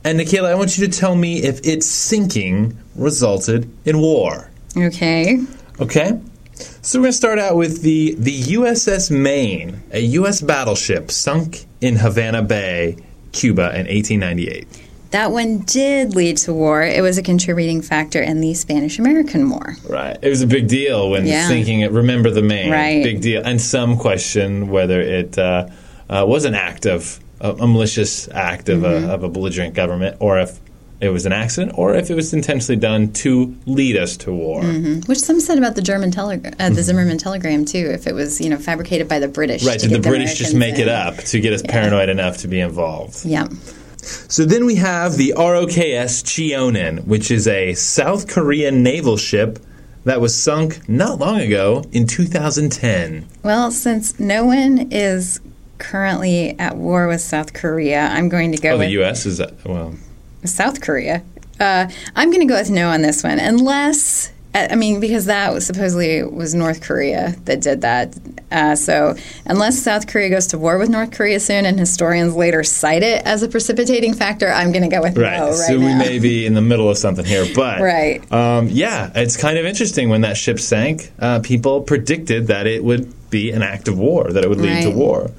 And 0.05 0.19
Nikayla, 0.19 0.45
I 0.49 0.55
want 0.55 0.77
you 0.77 0.87
to 0.87 0.91
tell 0.99 1.15
me 1.15 1.43
if 1.43 1.59
its 1.67 1.85
sinking 1.85 2.75
resulted 2.95 3.69
in 3.85 3.99
war. 3.99 4.49
Okay. 4.75 5.37
Okay? 5.79 6.19
So 6.81 6.99
we're 6.99 7.03
going 7.03 7.11
to 7.11 7.17
start 7.17 7.39
out 7.39 7.55
with 7.55 7.81
the, 7.81 8.15
the 8.17 8.41
USS 8.43 9.09
Maine, 9.11 9.81
a 9.91 9.99
U.S. 10.01 10.41
battleship 10.41 11.11
sunk 11.11 11.65
in 11.81 11.95
Havana 11.97 12.41
Bay, 12.41 12.97
Cuba 13.31 13.69
in 13.71 13.87
1898. 13.87 14.67
That 15.11 15.31
one 15.31 15.59
did 15.59 16.15
lead 16.15 16.37
to 16.37 16.53
war. 16.53 16.81
It 16.81 17.01
was 17.03 17.17
a 17.19 17.23
contributing 17.23 17.81
factor 17.83 18.21
in 18.21 18.41
the 18.41 18.53
Spanish 18.55 18.97
American 18.97 19.49
War. 19.49 19.75
Right. 19.87 20.17
It 20.21 20.27
was 20.29 20.41
a 20.41 20.47
big 20.47 20.67
deal 20.67 21.11
when 21.11 21.27
Yeah. 21.27 21.47
sinking 21.47 21.81
it. 21.81 21.91
Remember 21.91 22.31
the 22.31 22.41
Maine. 22.41 22.71
Right. 22.71 23.03
Big 23.03 23.21
deal. 23.21 23.43
And 23.45 23.61
some 23.61 23.97
question 23.97 24.69
whether 24.69 24.99
it 24.99 25.37
uh, 25.37 25.67
uh, 26.09 26.25
was 26.27 26.45
an 26.45 26.55
act 26.55 26.87
of 26.87 27.19
a, 27.39 27.51
a 27.51 27.67
malicious 27.67 28.27
act 28.29 28.69
of, 28.69 28.79
Mm-hmm. 28.79 29.07
a, 29.09 29.13
of 29.13 29.23
a 29.23 29.29
belligerent 29.29 29.75
government, 29.75 30.17
or 30.19 30.39
if 30.39 30.59
it 31.03 31.09
was 31.09 31.25
an 31.25 31.33
accident, 31.33 31.77
or 31.77 31.93
if 31.93 32.09
it 32.09 32.15
was 32.15 32.33
intentionally 32.33 32.79
done 32.79 33.11
to 33.13 33.55
lead 33.65 33.97
us 33.97 34.15
to 34.17 34.31
war. 34.31 34.63
Which 34.63 35.19
some 35.19 35.39
said 35.39 35.57
about 35.57 35.75
the 35.75 35.81
German 35.81 36.11
telegram, 36.11 36.53
uh, 36.59 36.69
the 36.69 36.81
Zimmerman 36.83 37.17
telegram 37.17 37.65
too. 37.65 37.89
If 37.93 38.07
it 38.07 38.13
was, 38.13 38.39
you 38.39 38.49
know, 38.49 38.57
fabricated 38.57 39.07
by 39.07 39.19
the 39.19 39.27
British. 39.27 39.61
Mm-hmm. 39.61 39.69
Right. 39.69 39.79
Did 39.79 39.89
the 39.91 39.99
get 39.99 40.09
British 40.09 40.35
just 40.37 40.53
Americans 40.53 40.79
make 40.79 40.87
it 40.87 40.89
up 40.89 41.17
to 41.17 41.39
get 41.39 41.53
us 41.53 41.61
paranoid 41.61 42.09
enough 42.09 42.37
to 42.37 42.47
be 42.47 42.59
involved? 42.59 43.25
Yeah. 43.25 43.47
So 43.97 44.43
then 44.45 44.65
we 44.65 44.75
have 44.75 45.13
the 45.17 45.33
ROKS 45.37 46.23
Cheonan, 46.23 47.05
which 47.05 47.31
is 47.31 47.47
a 47.47 47.73
South 47.73 48.27
Korean 48.27 48.83
naval 48.83 49.15
ship 49.17 49.59
that 50.03 50.19
was 50.19 50.35
sunk 50.35 50.87
not 50.89 51.19
long 51.19 51.39
ago 51.39 51.83
in 51.93 52.05
2010? 52.07 53.25
Well, 53.43 53.71
since 53.71 54.19
no 54.19 54.45
one 54.45 54.89
is 54.91 55.39
currently 55.77 56.57
at 56.59 56.75
war 56.77 57.07
with 57.07 57.21
South 57.21 57.53
Korea, 57.53 58.07
I'm 58.07 58.29
going 58.29 58.51
to 58.51 58.57
go 58.57 58.71
Oh, 58.71 58.77
with 58.77 58.87
the 58.87 58.93
U.S. 58.93 59.25
is 59.25 59.37
that, 59.37 59.53
well. 59.65 59.95
South 60.45 60.81
Korea. 60.81 61.23
Uh, 61.59 61.87
I'm 62.15 62.29
going 62.31 62.45
to 62.45 62.51
go 62.51 62.59
with 62.59 62.69
no 62.69 62.89
on 62.89 63.01
this 63.01 63.23
one, 63.23 63.39
unless 63.39 64.31
I 64.55 64.75
mean 64.75 64.99
because 64.99 65.25
that 65.25 65.51
was 65.51 65.65
supposedly 65.65 66.21
was 66.23 66.53
North 66.53 66.81
Korea 66.81 67.35
that 67.45 67.61
did 67.61 67.81
that. 67.81 68.15
Uh, 68.51 68.75
so 68.75 69.15
unless 69.47 69.81
South 69.81 70.05
Korea 70.05 70.29
goes 70.29 70.45
to 70.47 70.59
war 70.59 70.77
with 70.77 70.89
North 70.89 71.11
Korea 71.11 71.39
soon, 71.39 71.65
and 71.65 71.79
historians 71.79 72.35
later 72.35 72.63
cite 72.63 73.01
it 73.01 73.25
as 73.25 73.41
a 73.41 73.47
precipitating 73.47 74.13
factor, 74.13 74.49
I'm 74.51 74.71
going 74.71 74.83
to 74.87 74.95
go 74.95 75.01
with 75.01 75.17
Right. 75.17 75.37
no 75.39 75.47
right 75.47 75.55
so 75.55 75.79
we 75.79 75.85
now. 75.85 75.97
may 75.97 76.19
be 76.19 76.45
in 76.45 76.53
the 76.53 76.61
middle 76.61 76.87
of 76.89 76.97
something 76.99 77.25
here, 77.25 77.45
but 77.55 77.81
Right. 77.81 78.31
Um, 78.31 78.67
yeah, 78.69 79.11
it's 79.15 79.37
kind 79.37 79.57
of 79.57 79.65
interesting 79.65 80.09
when 80.09 80.21
that 80.21 80.37
ship 80.37 80.59
sank. 80.59 81.11
Uh, 81.17 81.39
people 81.39 81.81
predicted 81.81 82.47
that 82.47 82.67
it 82.67 82.83
would 82.83 83.11
be 83.31 83.49
an 83.51 83.63
act 83.63 83.87
of 83.87 83.97
war, 83.97 84.31
that 84.31 84.43
it 84.43 84.49
would 84.49 84.61
lead 84.61 84.83
to 84.83 84.91
war. 84.91 85.31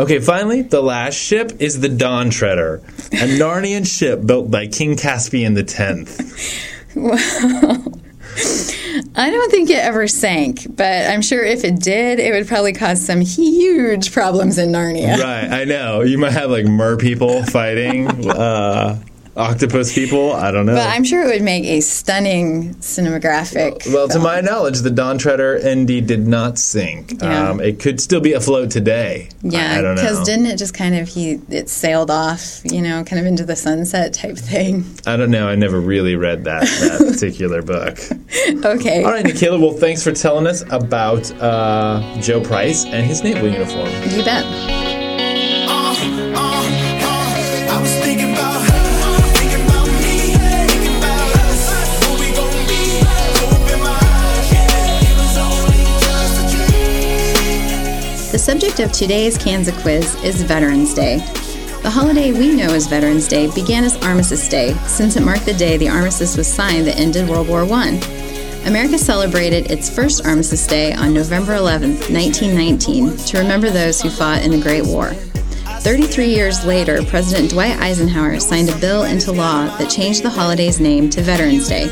Okay, 0.00 0.18
finally, 0.18 0.62
the 0.62 0.80
last 0.80 1.14
ship 1.14 1.52
is 1.58 1.78
the 1.78 1.88
Dawn 1.90 2.30
Treader, 2.30 2.76
a 3.12 3.36
Narnian 3.38 3.86
ship 3.86 4.24
built 4.24 4.50
by 4.50 4.66
King 4.66 4.96
Caspian 4.96 5.52
the 5.52 5.62
Tenth. 5.62 6.18
I 9.14 9.30
don't 9.30 9.50
think 9.50 9.68
it 9.68 9.78
ever 9.78 10.08
sank, 10.08 10.74
but 10.74 11.06
I'm 11.10 11.20
sure 11.20 11.44
if 11.44 11.64
it 11.64 11.80
did, 11.80 12.18
it 12.18 12.32
would 12.32 12.48
probably 12.48 12.72
cause 12.72 13.04
some 13.04 13.20
huge 13.20 14.10
problems 14.10 14.56
in 14.56 14.70
Narnia. 14.70 15.18
right, 15.18 15.50
I 15.50 15.64
know. 15.64 16.00
You 16.00 16.16
might 16.16 16.32
have 16.32 16.50
like 16.50 16.64
mer 16.64 16.96
people 16.96 17.44
fighting 17.44 18.08
uh, 18.30 18.98
octopus 19.36 19.94
people. 19.94 20.32
I 20.32 20.50
don't 20.50 20.66
know. 20.66 20.74
But 20.74 20.88
I'm 20.88 21.04
sure 21.04 21.22
it 21.22 21.26
would 21.32 21.42
make 21.42 21.64
a 21.64 21.80
stunning 21.80 22.74
cinematographic. 22.76 23.92
Well, 23.92 24.06
to 24.08 24.14
film. 24.14 24.24
my 24.24 24.40
knowledge, 24.40 24.80
the 24.80 24.90
Dawn 24.90 25.18
Treader 25.18 25.56
indeed 25.56 26.06
did 26.06 26.26
not 26.26 26.58
sink. 26.58 27.22
Yeah. 27.22 27.50
Um, 27.50 27.60
it 27.60 27.78
could 27.80 28.00
still 28.00 28.20
be 28.20 28.32
afloat 28.32 28.70
today. 28.70 29.28
I- 29.42 29.46
I, 29.46 29.50
Yeah, 29.50 29.80
don't 29.80 29.94
know. 29.96 30.02
because 30.02 30.24
didn't 30.26 30.46
it 30.46 30.56
just 30.56 30.74
kind 30.74 30.94
of 30.96 31.08
he 31.08 31.40
it 31.48 31.68
sailed 31.68 32.10
off, 32.10 32.60
you 32.64 32.82
know, 32.82 33.04
kind 33.04 33.20
of 33.20 33.26
into 33.26 33.44
the 33.44 33.56
sunset 33.56 34.12
type 34.14 34.36
thing? 34.36 34.84
I 35.06 35.16
don't 35.16 35.30
know. 35.30 35.48
I 35.48 35.54
never 35.54 35.80
really 35.80 36.16
read 36.16 36.44
that, 36.44 36.62
that 36.62 36.98
particular 37.12 37.62
book. 37.62 37.98
Okay. 38.64 39.04
All 39.04 39.10
right, 39.10 39.24
Nikayla. 39.24 39.60
Well, 39.60 39.72
thanks 39.72 40.02
for 40.02 40.12
telling 40.12 40.46
us 40.46 40.62
about 40.70 41.30
uh, 41.40 42.16
Joe 42.20 42.40
Price 42.40 42.84
and 42.84 43.06
his 43.06 43.22
naval 43.22 43.48
uniform. 43.48 43.88
You 44.10 44.24
bet. 44.24 44.89
Subject 58.50 58.80
of 58.80 58.90
today's 58.90 59.38
Kansas 59.38 59.80
quiz 59.80 60.20
is 60.24 60.42
Veterans 60.42 60.92
Day. 60.92 61.18
The 61.82 61.88
holiday 61.88 62.32
we 62.32 62.52
know 62.52 62.74
as 62.74 62.88
Veterans 62.88 63.28
Day 63.28 63.48
began 63.54 63.84
as 63.84 63.96
Armistice 64.02 64.48
Day, 64.48 64.74
since 64.88 65.14
it 65.14 65.22
marked 65.22 65.44
the 65.44 65.54
day 65.54 65.76
the 65.76 65.88
armistice 65.88 66.36
was 66.36 66.52
signed 66.52 66.88
that 66.88 66.98
ended 66.98 67.28
World 67.28 67.46
War 67.46 67.62
I. 67.62 67.90
America 68.66 68.98
celebrated 68.98 69.70
its 69.70 69.88
first 69.88 70.26
Armistice 70.26 70.66
Day 70.66 70.92
on 70.92 71.14
November 71.14 71.54
11, 71.54 71.90
1919, 72.12 73.16
to 73.18 73.38
remember 73.38 73.70
those 73.70 74.02
who 74.02 74.10
fought 74.10 74.42
in 74.42 74.50
the 74.50 74.60
Great 74.60 74.84
War. 74.84 75.12
33 75.82 76.26
years 76.26 76.64
later, 76.64 77.04
President 77.04 77.50
Dwight 77.50 77.78
Eisenhower 77.78 78.40
signed 78.40 78.68
a 78.68 78.76
bill 78.78 79.04
into 79.04 79.30
law 79.30 79.66
that 79.78 79.88
changed 79.88 80.24
the 80.24 80.28
holiday's 80.28 80.80
name 80.80 81.08
to 81.10 81.22
Veterans 81.22 81.68
Day. 81.68 81.84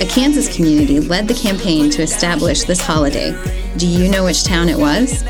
A 0.00 0.06
Kansas 0.06 0.54
community 0.56 0.98
led 0.98 1.28
the 1.28 1.34
campaign 1.34 1.88
to 1.90 2.02
establish 2.02 2.64
this 2.64 2.80
holiday. 2.80 3.30
Do 3.76 3.86
you 3.86 4.10
know 4.10 4.24
which 4.24 4.42
town 4.42 4.68
it 4.68 4.76
was? 4.76 5.22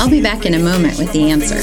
I'll 0.00 0.08
be 0.08 0.22
back 0.22 0.46
in 0.46 0.54
a 0.54 0.58
moment 0.58 0.96
with 0.96 1.12
the 1.12 1.30
answer. 1.30 1.56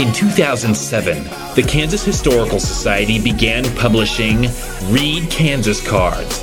In 0.00 0.12
2007, 0.12 1.24
the 1.54 1.62
Kansas 1.62 2.04
Historical 2.04 2.58
Society 2.58 3.20
began 3.20 3.64
publishing 3.76 4.48
Read 4.90 5.28
Kansas 5.30 5.86
cards. 5.86 6.42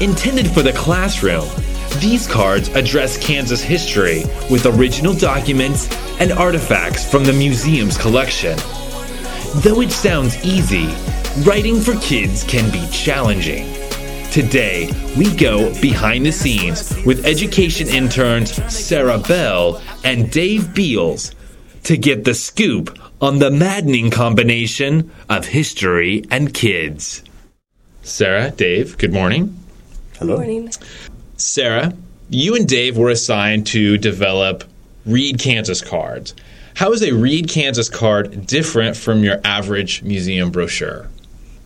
Intended 0.00 0.46
for 0.48 0.62
the 0.62 0.72
classroom, 0.72 1.48
these 1.98 2.26
cards 2.26 2.68
address 2.70 3.16
Kansas 3.16 3.62
history 3.62 4.24
with 4.50 4.66
original 4.66 5.14
documents 5.14 5.88
and 6.20 6.30
artifacts 6.32 7.10
from 7.10 7.24
the 7.24 7.32
museum's 7.32 7.96
collection. 7.96 8.58
Though 9.54 9.80
it 9.80 9.90
sounds 9.90 10.36
easy, 10.44 10.86
writing 11.42 11.80
for 11.80 11.96
kids 12.00 12.44
can 12.44 12.70
be 12.70 12.86
challenging. 12.90 13.72
Today, 14.30 14.90
we 15.16 15.34
go 15.34 15.72
behind 15.80 16.26
the 16.26 16.32
scenes 16.32 16.94
with 17.06 17.24
education 17.24 17.88
interns 17.88 18.52
Sarah 18.72 19.18
Bell 19.18 19.80
and 20.04 20.30
Dave 20.30 20.74
Beals 20.74 21.32
to 21.84 21.96
get 21.96 22.24
the 22.24 22.34
scoop 22.34 22.98
on 23.20 23.38
the 23.38 23.50
maddening 23.50 24.10
combination 24.10 25.10
of 25.28 25.46
history 25.46 26.24
and 26.30 26.52
kids. 26.52 27.22
Sarah, 28.02 28.50
Dave, 28.50 28.98
good 28.98 29.12
morning. 29.12 29.58
Hello. 30.18 30.36
Good 30.36 30.46
Morning. 30.46 30.72
Sarah, 31.36 31.94
you 32.28 32.56
and 32.56 32.68
Dave 32.68 32.98
were 32.98 33.10
assigned 33.10 33.66
to 33.68 33.96
develop 33.96 34.64
Read 35.06 35.38
Kansas 35.38 35.80
cards. 35.80 36.34
How 36.76 36.92
is 36.92 37.02
a 37.02 37.12
Read 37.12 37.48
Kansas 37.48 37.88
card 37.88 38.46
different 38.46 38.98
from 38.98 39.24
your 39.24 39.40
average 39.42 40.02
museum 40.02 40.50
brochure? 40.50 41.08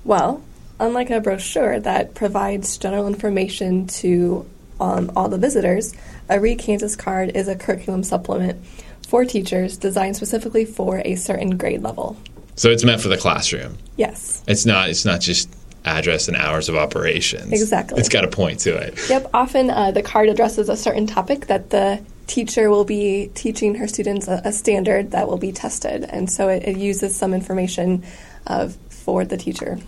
Well, 0.04 0.40
unlike 0.78 1.10
a 1.10 1.20
brochure 1.20 1.80
that 1.80 2.14
provides 2.14 2.78
general 2.78 3.08
information 3.08 3.88
to 3.88 4.48
um, 4.78 5.10
all 5.16 5.28
the 5.28 5.36
visitors, 5.36 5.96
a 6.28 6.38
Read 6.38 6.60
Kansas 6.60 6.94
card 6.94 7.30
is 7.34 7.48
a 7.48 7.56
curriculum 7.56 8.04
supplement 8.04 8.64
for 9.08 9.24
teachers 9.24 9.76
designed 9.76 10.14
specifically 10.14 10.64
for 10.64 11.02
a 11.04 11.16
certain 11.16 11.56
grade 11.58 11.82
level. 11.82 12.16
So 12.54 12.70
it's 12.70 12.84
meant 12.84 13.00
for 13.00 13.08
the 13.08 13.18
classroom. 13.18 13.78
Yes. 13.96 14.44
It's 14.46 14.64
not. 14.64 14.90
It's 14.90 15.04
not 15.04 15.20
just 15.20 15.52
address 15.84 16.28
and 16.28 16.36
hours 16.36 16.68
of 16.68 16.76
operations. 16.76 17.50
Exactly. 17.52 17.98
It's 17.98 18.08
got 18.08 18.24
a 18.24 18.28
point 18.28 18.60
to 18.60 18.76
it. 18.76 18.96
Yep. 19.10 19.30
Often 19.34 19.70
uh, 19.70 19.90
the 19.90 20.02
card 20.02 20.28
addresses 20.28 20.68
a 20.68 20.76
certain 20.76 21.08
topic 21.08 21.46
that 21.46 21.70
the 21.70 22.00
teacher 22.30 22.70
will 22.70 22.84
be 22.84 23.30
teaching 23.34 23.74
her 23.74 23.88
students 23.88 24.28
a, 24.28 24.40
a 24.44 24.52
standard 24.52 25.10
that 25.10 25.26
will 25.28 25.38
be 25.38 25.52
tested, 25.52 26.04
and 26.04 26.30
so 26.30 26.48
it, 26.48 26.62
it 26.62 26.76
uses 26.76 27.16
some 27.16 27.34
information 27.34 28.02
uh, 28.46 28.68
for 28.88 29.24
the 29.24 29.36
teacher. 29.36 29.78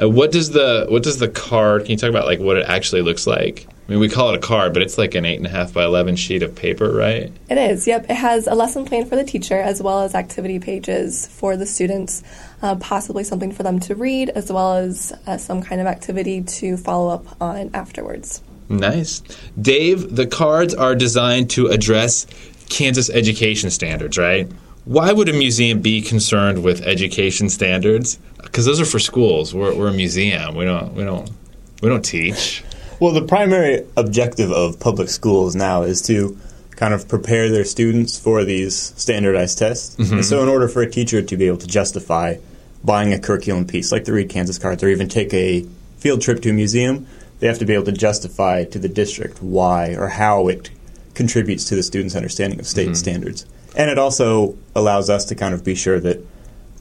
Uh, 0.00 0.08
what 0.08 0.30
does 0.30 0.50
the 0.50 0.86
What 0.90 1.02
does 1.02 1.18
the 1.18 1.28
card? 1.28 1.82
Can 1.84 1.92
you 1.92 1.96
talk 1.96 2.10
about 2.10 2.26
like 2.26 2.38
what 2.38 2.56
it 2.58 2.66
actually 2.68 3.02
looks 3.02 3.26
like? 3.26 3.66
I 3.66 3.92
mean, 3.92 4.00
we 4.00 4.08
call 4.08 4.30
it 4.30 4.36
a 4.36 4.40
card, 4.40 4.74
but 4.74 4.82
it's 4.82 4.98
like 4.98 5.14
an 5.14 5.24
eight 5.24 5.38
and 5.38 5.46
a 5.46 5.48
half 5.48 5.72
by 5.72 5.84
eleven 5.84 6.16
sheet 6.16 6.42
of 6.42 6.54
paper, 6.54 6.90
right? 6.90 7.32
It 7.48 7.58
is, 7.70 7.86
yep. 7.86 8.04
It 8.10 8.16
has 8.16 8.46
a 8.46 8.54
lesson 8.54 8.84
plan 8.84 9.06
for 9.06 9.16
the 9.16 9.24
teacher 9.24 9.58
as 9.58 9.80
well 9.80 10.02
as 10.02 10.14
activity 10.14 10.58
pages 10.58 11.26
for 11.28 11.56
the 11.56 11.66
students, 11.66 12.22
uh, 12.62 12.74
possibly 12.76 13.24
something 13.24 13.52
for 13.52 13.62
them 13.62 13.78
to 13.80 13.94
read, 13.94 14.28
as 14.30 14.52
well 14.52 14.74
as 14.74 15.12
uh, 15.26 15.38
some 15.38 15.62
kind 15.62 15.80
of 15.80 15.86
activity 15.86 16.42
to 16.42 16.76
follow 16.76 17.08
up 17.08 17.40
on 17.40 17.70
afterwards. 17.72 18.42
Nice. 18.68 19.22
Dave, 19.60 20.14
the 20.14 20.26
cards 20.26 20.74
are 20.74 20.94
designed 20.94 21.50
to 21.50 21.68
address 21.68 22.26
Kansas 22.68 23.10
education 23.10 23.70
standards, 23.70 24.18
right? 24.18 24.50
Why 24.84 25.12
would 25.12 25.28
a 25.28 25.32
museum 25.32 25.80
be 25.80 26.00
concerned 26.00 26.62
with 26.62 26.82
education 26.82 27.48
standards? 27.48 28.18
Because 28.42 28.64
those 28.64 28.80
are 28.80 28.84
for 28.84 28.98
schools. 28.98 29.54
We're, 29.54 29.74
we're 29.74 29.88
a 29.88 29.92
museum. 29.92 30.54
We 30.54 30.64
don't. 30.64 30.94
We 30.94 31.04
don't. 31.04 31.30
We 31.82 31.88
don't 31.88 32.04
teach. 32.04 32.62
Well, 32.98 33.12
the 33.12 33.26
primary 33.26 33.84
objective 33.98 34.50
of 34.50 34.80
public 34.80 35.10
schools 35.10 35.54
now 35.54 35.82
is 35.82 36.00
to 36.06 36.38
kind 36.70 36.94
of 36.94 37.08
prepare 37.08 37.50
their 37.50 37.66
students 37.66 38.18
for 38.18 38.42
these 38.42 38.74
standardized 38.74 39.58
tests. 39.58 39.96
Mm-hmm. 39.96 40.14
And 40.14 40.24
so, 40.24 40.42
in 40.42 40.48
order 40.48 40.66
for 40.66 40.80
a 40.80 40.90
teacher 40.90 41.20
to 41.20 41.36
be 41.36 41.46
able 41.46 41.58
to 41.58 41.66
justify 41.66 42.36
buying 42.84 43.12
a 43.12 43.18
curriculum 43.18 43.66
piece 43.66 43.92
like 43.92 44.06
the 44.06 44.14
Read 44.14 44.30
Kansas 44.30 44.58
cards 44.58 44.82
or 44.82 44.88
even 44.88 45.08
take 45.08 45.34
a 45.34 45.66
field 45.98 46.22
trip 46.22 46.40
to 46.40 46.50
a 46.50 46.52
museum, 46.52 47.06
they 47.38 47.46
have 47.46 47.58
to 47.58 47.64
be 47.64 47.74
able 47.74 47.84
to 47.84 47.92
justify 47.92 48.64
to 48.64 48.78
the 48.78 48.88
district 48.88 49.42
why 49.42 49.94
or 49.94 50.08
how 50.08 50.48
it 50.48 50.70
contributes 51.14 51.64
to 51.64 51.74
the 51.74 51.82
students' 51.82 52.14
understanding 52.14 52.60
of 52.60 52.66
state 52.66 52.86
mm-hmm. 52.86 52.94
standards. 52.94 53.46
And 53.76 53.90
it 53.90 53.98
also 53.98 54.56
allows 54.74 55.10
us 55.10 55.24
to 55.26 55.34
kind 55.34 55.54
of 55.54 55.64
be 55.64 55.74
sure 55.74 56.00
that 56.00 56.24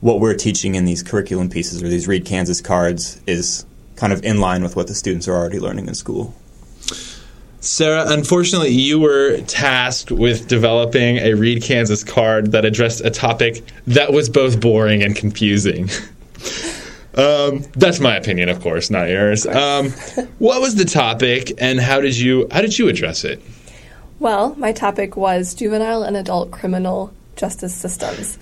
what 0.02 0.20
we're 0.20 0.36
teaching 0.36 0.76
in 0.76 0.86
these 0.86 1.04
curriculum 1.04 1.50
pieces 1.50 1.82
or 1.82 1.88
these 1.88 2.08
Read 2.08 2.26
Kansas 2.26 2.62
cards 2.62 3.20
is 3.26 3.66
kind 3.96 4.14
of 4.14 4.24
in 4.24 4.40
line 4.40 4.62
with 4.62 4.76
what 4.76 4.88
the 4.88 4.96
students 4.96 5.28
are 5.28 5.36
already 5.36 5.60
learning 5.60 5.88
in 5.88 5.96
school. 5.96 6.34
Sarah, 7.60 8.06
unfortunately, 8.08 8.70
you 8.70 9.00
were 9.00 9.42
tasked 9.42 10.12
with 10.12 10.48
developing 10.48 11.18
a 11.18 11.34
Read 11.34 11.64
Kansas 11.64 12.04
card 12.04 12.52
that 12.52 12.64
addressed 12.64 13.04
a 13.04 13.10
topic 13.10 13.64
that 13.88 14.14
was 14.14 14.30
both 14.30 14.62
boring 14.62 15.02
and 15.02 15.16
confusing. 15.16 15.90
um, 17.18 17.64
that's 17.74 18.00
my 18.00 18.16
opinion, 18.16 18.50
of 18.50 18.62
course, 18.62 18.90
not 18.90 19.10
yours. 19.10 19.46
Um, 19.46 19.90
what 20.40 20.62
was 20.62 20.76
the 20.76 20.86
topic, 20.86 21.54
and 21.60 21.80
how 21.80 22.02
did 22.02 22.18
you 22.18 22.48
how 22.52 22.62
did 22.62 22.78
you 22.78 22.88
address 22.90 23.24
it? 23.24 23.42
Well, 24.20 24.56
my 24.56 24.72
topic 24.72 25.18
was 25.18 25.54
juvenile 25.54 26.04
and 26.04 26.16
adult 26.16 26.52
criminal 26.52 27.14
justice 27.36 27.74
systems. 27.74 28.38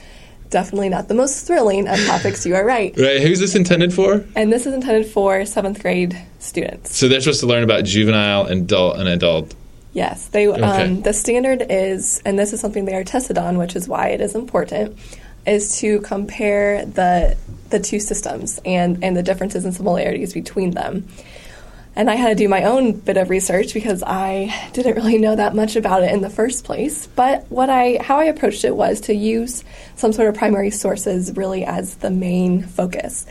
Definitely 0.49 0.89
not 0.89 1.07
the 1.07 1.15
most 1.15 1.47
thrilling 1.47 1.87
of 1.87 1.97
topics, 2.05 2.45
you 2.45 2.55
are 2.55 2.63
right. 2.63 2.95
Right. 2.95 3.21
Who's 3.21 3.39
this 3.39 3.55
intended 3.55 3.91
for? 3.91 4.23
And 4.35 4.53
this 4.53 4.67
is 4.67 4.73
intended 4.73 5.07
for 5.11 5.45
seventh 5.45 5.81
grade 5.81 6.15
students. 6.37 6.95
So 6.95 7.07
they're 7.07 7.21
supposed 7.21 7.39
to 7.39 7.47
learn 7.47 7.63
about 7.63 7.85
juvenile, 7.85 8.45
and 8.45 8.61
adult, 8.61 8.97
and 8.97 9.09
adult. 9.09 9.55
Yes, 9.93 10.27
they. 10.27 10.47
Okay. 10.47 10.61
Um, 10.61 11.01
the 11.01 11.13
standard 11.13 11.65
is, 11.69 12.21
and 12.25 12.37
this 12.37 12.53
is 12.53 12.59
something 12.59 12.85
they 12.85 12.95
are 12.95 13.03
tested 13.03 13.37
on, 13.37 13.57
which 13.57 13.75
is 13.75 13.87
why 13.87 14.09
it 14.09 14.21
is 14.21 14.35
important, 14.35 14.97
is 15.45 15.79
to 15.79 16.01
compare 16.01 16.85
the 16.85 17.37
the 17.69 17.79
two 17.79 17.99
systems 17.99 18.59
and 18.65 19.03
and 19.03 19.17
the 19.17 19.23
differences 19.23 19.65
and 19.65 19.73
similarities 19.73 20.33
between 20.33 20.71
them. 20.71 21.07
And 21.95 22.09
I 22.09 22.15
had 22.15 22.29
to 22.29 22.35
do 22.35 22.49
my 22.49 22.63
own 22.63 22.93
bit 22.93 23.17
of 23.17 23.29
research 23.29 23.73
because 23.73 24.01
I 24.01 24.69
didn't 24.73 24.95
really 24.95 25.19
know 25.19 25.35
that 25.35 25.55
much 25.55 25.75
about 25.75 26.03
it 26.03 26.11
in 26.11 26.21
the 26.21 26.29
first 26.29 26.63
place. 26.63 27.07
But 27.07 27.45
what 27.51 27.69
I 27.69 27.99
how 28.01 28.17
I 28.17 28.25
approached 28.25 28.63
it 28.63 28.75
was 28.75 29.01
to 29.01 29.13
use 29.13 29.63
some 29.95 30.13
sort 30.13 30.29
of 30.29 30.35
primary 30.35 30.71
sources 30.71 31.35
really 31.35 31.65
as 31.65 31.95
the 31.95 32.09
main 32.09 32.63
focus. 32.63 33.25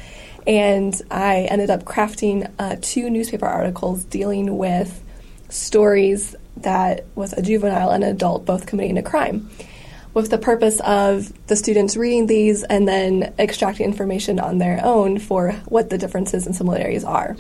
And 0.47 1.01
I 1.11 1.43
ended 1.51 1.71
up 1.71 1.85
crafting 1.85 2.51
uh, 2.59 2.77
two 2.81 3.11
newspaper 3.11 3.47
articles 3.47 4.05
dealing 4.05 4.59
with 4.59 5.03
stories 5.49 6.35
that 6.59 7.05
was 7.15 7.33
a 7.33 7.43
juvenile 7.43 7.91
and 7.91 8.05
an 8.05 8.11
adult 8.11 8.45
both 8.45 8.67
committing 8.67 8.99
a 8.99 9.03
crime 9.03 9.51
with 10.15 10.31
the 10.31 10.39
purpose 10.39 10.81
of 10.81 11.33
the 11.47 11.57
students 11.57 11.97
reading 11.97 12.27
these 12.27 12.63
and 12.65 12.87
then 12.87 13.33
extracting 13.39 13.87
information 13.87 14.39
on 14.39 14.59
their 14.59 14.81
own 14.85 15.19
for 15.19 15.53
what 15.67 15.89
the 15.91 15.97
differences 15.99 16.47
and 16.47 16.55
similarities 16.55 17.05
are. 17.05 17.35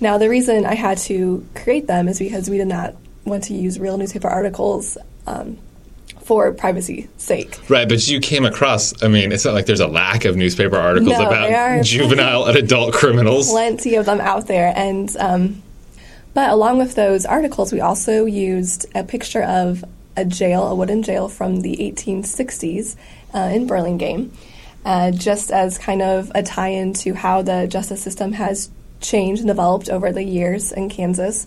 Now, 0.00 0.18
the 0.18 0.28
reason 0.28 0.64
I 0.66 0.74
had 0.74 0.98
to 0.98 1.46
create 1.54 1.86
them 1.86 2.06
is 2.08 2.18
because 2.18 2.48
we 2.50 2.58
did 2.58 2.68
not 2.68 2.94
want 3.24 3.44
to 3.44 3.54
use 3.54 3.78
real 3.80 3.98
newspaper 3.98 4.28
articles 4.28 4.96
um, 5.26 5.58
for 6.20 6.52
privacy 6.52 7.08
sake. 7.16 7.58
Right, 7.68 7.88
but 7.88 8.06
you 8.06 8.20
came 8.20 8.44
across, 8.44 9.02
I 9.02 9.08
mean, 9.08 9.32
it's 9.32 9.44
not 9.44 9.54
like 9.54 9.66
there's 9.66 9.80
a 9.80 9.88
lack 9.88 10.24
of 10.24 10.36
newspaper 10.36 10.76
articles 10.76 11.10
No, 11.18 11.26
about 11.26 11.84
juvenile 11.84 12.44
and 12.44 12.56
adult 12.56 12.94
criminals. 12.94 13.50
plenty 13.50 13.96
of 13.96 14.06
them 14.06 14.20
out 14.20 14.46
there 14.46 14.72
and 14.76 15.14
um, 15.18 15.62
but 16.34 16.50
along 16.50 16.78
with 16.78 16.94
those 16.94 17.24
articles 17.24 17.72
we 17.72 17.80
also 17.80 18.26
used 18.26 18.86
a 18.94 19.02
picture 19.02 19.42
of 19.42 19.84
a 20.16 20.24
jail 20.24 20.66
a 20.66 20.74
wooden 20.74 21.02
jail 21.02 21.28
from 21.28 21.60
the 21.60 21.76
1860s 21.76 22.96
uh, 23.34 23.38
in 23.38 23.66
burlingame 23.66 24.32
uh, 24.84 25.10
just 25.10 25.50
as 25.50 25.78
kind 25.78 26.00
of 26.00 26.30
a 26.34 26.42
tie-in 26.42 26.92
to 26.92 27.12
how 27.14 27.42
the 27.42 27.66
justice 27.66 28.02
system 28.02 28.32
has 28.32 28.70
changed 29.00 29.40
and 29.40 29.48
developed 29.48 29.88
over 29.88 30.12
the 30.12 30.22
years 30.22 30.72
in 30.72 30.88
kansas 30.88 31.46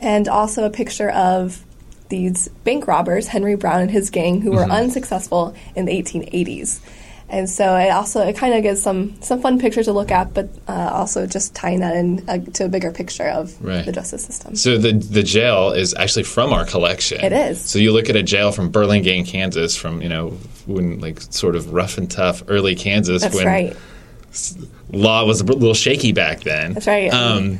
and 0.00 0.28
also 0.28 0.64
a 0.64 0.70
picture 0.70 1.10
of 1.10 1.64
these 2.08 2.48
bank 2.64 2.86
robbers 2.86 3.28
henry 3.28 3.54
brown 3.54 3.82
and 3.82 3.90
his 3.90 4.10
gang 4.10 4.40
who 4.40 4.52
were 4.52 4.64
unsuccessful 4.64 5.54
in 5.74 5.84
the 5.84 6.02
1880s 6.02 6.80
and 7.30 7.48
so 7.48 7.76
it 7.76 7.90
also 7.90 8.20
it 8.26 8.36
kind 8.36 8.54
of 8.54 8.62
gives 8.62 8.82
some 8.82 9.20
some 9.22 9.40
fun 9.40 9.58
pictures 9.58 9.86
to 9.86 9.92
look 9.92 10.10
at, 10.10 10.32
but 10.34 10.48
uh, 10.66 10.72
also 10.92 11.26
just 11.26 11.54
tying 11.54 11.80
that 11.80 11.94
in 11.96 12.28
uh, 12.28 12.38
to 12.54 12.64
a 12.64 12.68
bigger 12.68 12.90
picture 12.90 13.28
of 13.28 13.54
Right. 13.62 13.84
the 13.84 13.92
justice 13.92 14.24
system. 14.24 14.56
So 14.56 14.78
the 14.78 14.92
the 14.92 15.22
jail 15.22 15.70
is 15.72 15.94
actually 15.94 16.22
from 16.24 16.52
our 16.52 16.64
collection. 16.64 17.20
It 17.22 17.32
is. 17.32 17.60
So 17.60 17.78
you 17.78 17.92
look 17.92 18.08
at 18.08 18.16
a 18.16 18.22
jail 18.22 18.50
from 18.52 18.70
Burlingame, 18.70 19.24
Kansas, 19.26 19.76
from 19.76 20.00
you 20.02 20.08
know 20.08 20.30
when 20.66 21.00
like 21.00 21.20
sort 21.20 21.54
of 21.56 21.72
rough 21.72 21.98
and 21.98 22.10
tough 22.10 22.42
early 22.48 22.74
Kansas 22.74 23.22
That's 23.22 23.34
when 23.34 23.46
right. 23.46 23.76
law 24.92 25.24
was 25.24 25.40
a 25.40 25.44
little 25.44 25.74
shaky 25.74 26.12
back 26.12 26.40
then. 26.40 26.74
That's 26.74 26.86
right. 26.86 27.12
Um, 27.12 27.58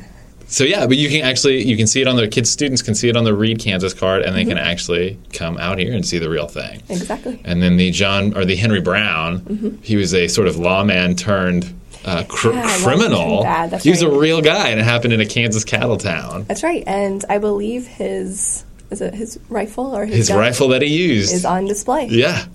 so 0.49 0.63
yeah, 0.63 0.85
but 0.87 0.97
you 0.97 1.07
can 1.09 1.21
actually 1.21 1.63
you 1.65 1.77
can 1.77 1.87
see 1.87 2.01
it 2.01 2.07
on 2.07 2.15
the 2.15 2.27
kids 2.27 2.49
students 2.49 2.81
can 2.81 2.95
see 2.95 3.07
it 3.09 3.15
on 3.15 3.23
the 3.23 3.33
Read 3.33 3.59
Kansas 3.59 3.93
card, 3.93 4.23
and 4.23 4.35
they 4.35 4.41
Mm-hmm. 4.41 4.49
can 4.49 4.57
actually 4.57 5.17
come 5.33 5.57
out 5.57 5.77
here 5.77 5.93
and 5.93 6.05
see 6.05 6.17
the 6.17 6.29
real 6.29 6.47
thing. 6.47 6.81
Exactly. 6.89 7.39
And 7.45 7.61
then 7.61 7.77
the 7.77 7.91
John 7.91 8.35
or 8.35 8.45
the 8.45 8.55
Henry 8.55 8.81
Brown, 8.81 9.79
he 9.83 9.95
was 9.95 10.13
a 10.13 10.27
sort 10.27 10.47
of 10.47 10.57
lawman 10.57 11.15
turned 11.15 11.73
uh, 12.05 12.23
cr- 12.27 12.49
Mm-hmm. 12.49 12.57
Yeah, 12.57 12.77
criminal. 12.83 13.77
he 13.79 13.89
was 13.91 14.01
a 14.01 14.09
real 14.09 14.41
guy, 14.41 14.69
and 14.69 14.79
it 14.79 14.83
happened 14.83 15.13
in 15.13 15.19
a 15.21 15.25
Kansas 15.25 15.63
cattle 15.63 15.97
town. 15.97 16.45
That's 16.47 16.63
right. 16.63 16.83
And 16.87 17.23
I 17.29 17.37
believe 17.37 17.85
his 17.87 18.65
is 18.89 19.01
it 19.01 19.13
his 19.13 19.39
rifle 19.49 19.95
or 19.95 20.05
his, 20.05 20.15
His 20.17 20.27
gun 20.29 20.39
rifle 20.39 20.69
that 20.69 20.81
he 20.81 20.87
used 20.87 21.31
is 21.33 21.45
on 21.45 21.65
display. 21.65 22.07
Yeah. 22.09 22.45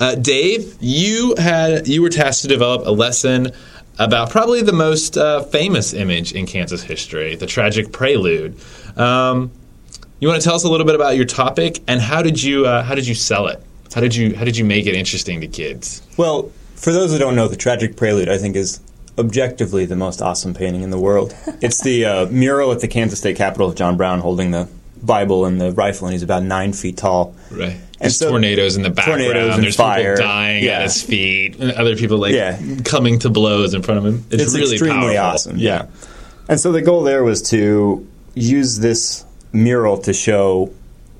Uh, 0.00 0.14
Dave, 0.16 0.76
you 0.80 1.34
had 1.38 1.86
you 1.86 2.02
were 2.02 2.10
tasked 2.10 2.42
to 2.42 2.48
develop 2.48 2.86
a 2.86 2.90
lesson 2.90 3.52
about 3.98 4.30
probably 4.30 4.62
the 4.62 4.72
most 4.72 5.16
uh, 5.16 5.42
famous 5.44 5.94
image 5.94 6.32
in 6.32 6.46
Kansas 6.46 6.82
history, 6.82 7.36
the 7.36 7.46
tragic 7.46 7.92
prelude. 7.92 8.56
Um, 8.96 9.50
you 10.20 10.28
want 10.28 10.40
to 10.40 10.44
tell 10.44 10.54
us 10.54 10.64
a 10.64 10.70
little 10.70 10.86
bit 10.86 10.94
about 10.94 11.16
your 11.16 11.24
topic 11.24 11.80
and 11.86 12.00
how 12.00 12.22
did 12.22 12.42
you 12.42 12.66
uh, 12.66 12.82
how 12.82 12.94
did 12.94 13.06
you 13.06 13.14
sell 13.14 13.46
it? 13.48 13.62
How 13.94 14.00
did 14.00 14.14
you 14.14 14.36
how 14.36 14.44
did 14.44 14.56
you 14.56 14.64
make 14.64 14.86
it 14.86 14.94
interesting 14.94 15.40
to 15.40 15.46
kids? 15.46 16.02
Well, 16.16 16.50
for 16.74 16.92
those 16.92 17.12
who 17.12 17.18
don't 17.18 17.36
know, 17.36 17.48
the 17.48 17.56
Tragic 17.56 17.96
Prelude, 17.96 18.28
I 18.28 18.38
think, 18.38 18.56
is 18.56 18.80
objectively 19.18 19.86
the 19.86 19.96
most 19.96 20.20
awesome 20.20 20.54
painting 20.54 20.82
in 20.82 20.90
the 20.90 21.00
world. 21.00 21.34
it's 21.62 21.82
the 21.82 22.04
uh, 22.04 22.26
mural 22.26 22.72
at 22.72 22.80
the 22.80 22.88
Kansas 22.88 23.18
State 23.18 23.36
Capitol 23.36 23.68
of 23.68 23.74
John 23.74 23.96
Brown 23.96 24.20
holding 24.20 24.50
the 24.50 24.68
Bible 25.02 25.46
and 25.46 25.60
the 25.60 25.72
rifle, 25.72 26.06
and 26.06 26.12
he's 26.12 26.22
about 26.22 26.42
nine 26.42 26.72
feet 26.72 26.96
tall. 26.96 27.34
Right. 27.50 27.76
And 27.98 28.04
There's 28.04 28.16
so- 28.18 28.28
tornadoes 28.30 28.76
in 28.76 28.82
the 28.82 28.90
background. 28.90 29.22
tornadoes 29.22 29.54
and 29.54 29.64
There's 29.64 29.76
fire. 29.76 30.16
people 30.16 30.28
dying 30.28 30.64
Yeah. 30.64 30.70
at 30.78 30.82
his 30.82 31.02
feet, 31.02 31.56
and 31.58 31.72
other 31.72 31.96
people 31.96 32.18
like 32.18 32.34
Yeah. 32.34 32.58
coming 32.84 33.18
to 33.20 33.30
blows 33.30 33.72
in 33.72 33.82
front 33.82 33.98
of 33.98 34.04
him. 34.06 34.24
It's, 34.30 34.42
It's 34.42 34.54
really 34.54 34.72
extremely 34.72 35.14
powerful. 35.16 35.18
awesome. 35.34 35.58
Yeah. 35.58 35.86
And 36.48 36.60
so 36.60 36.72
the 36.72 36.82
goal 36.82 37.02
there 37.02 37.24
was 37.24 37.40
to 37.50 38.06
use 38.34 38.78
this 38.80 39.24
mural 39.52 39.96
to 39.98 40.12
show 40.12 40.70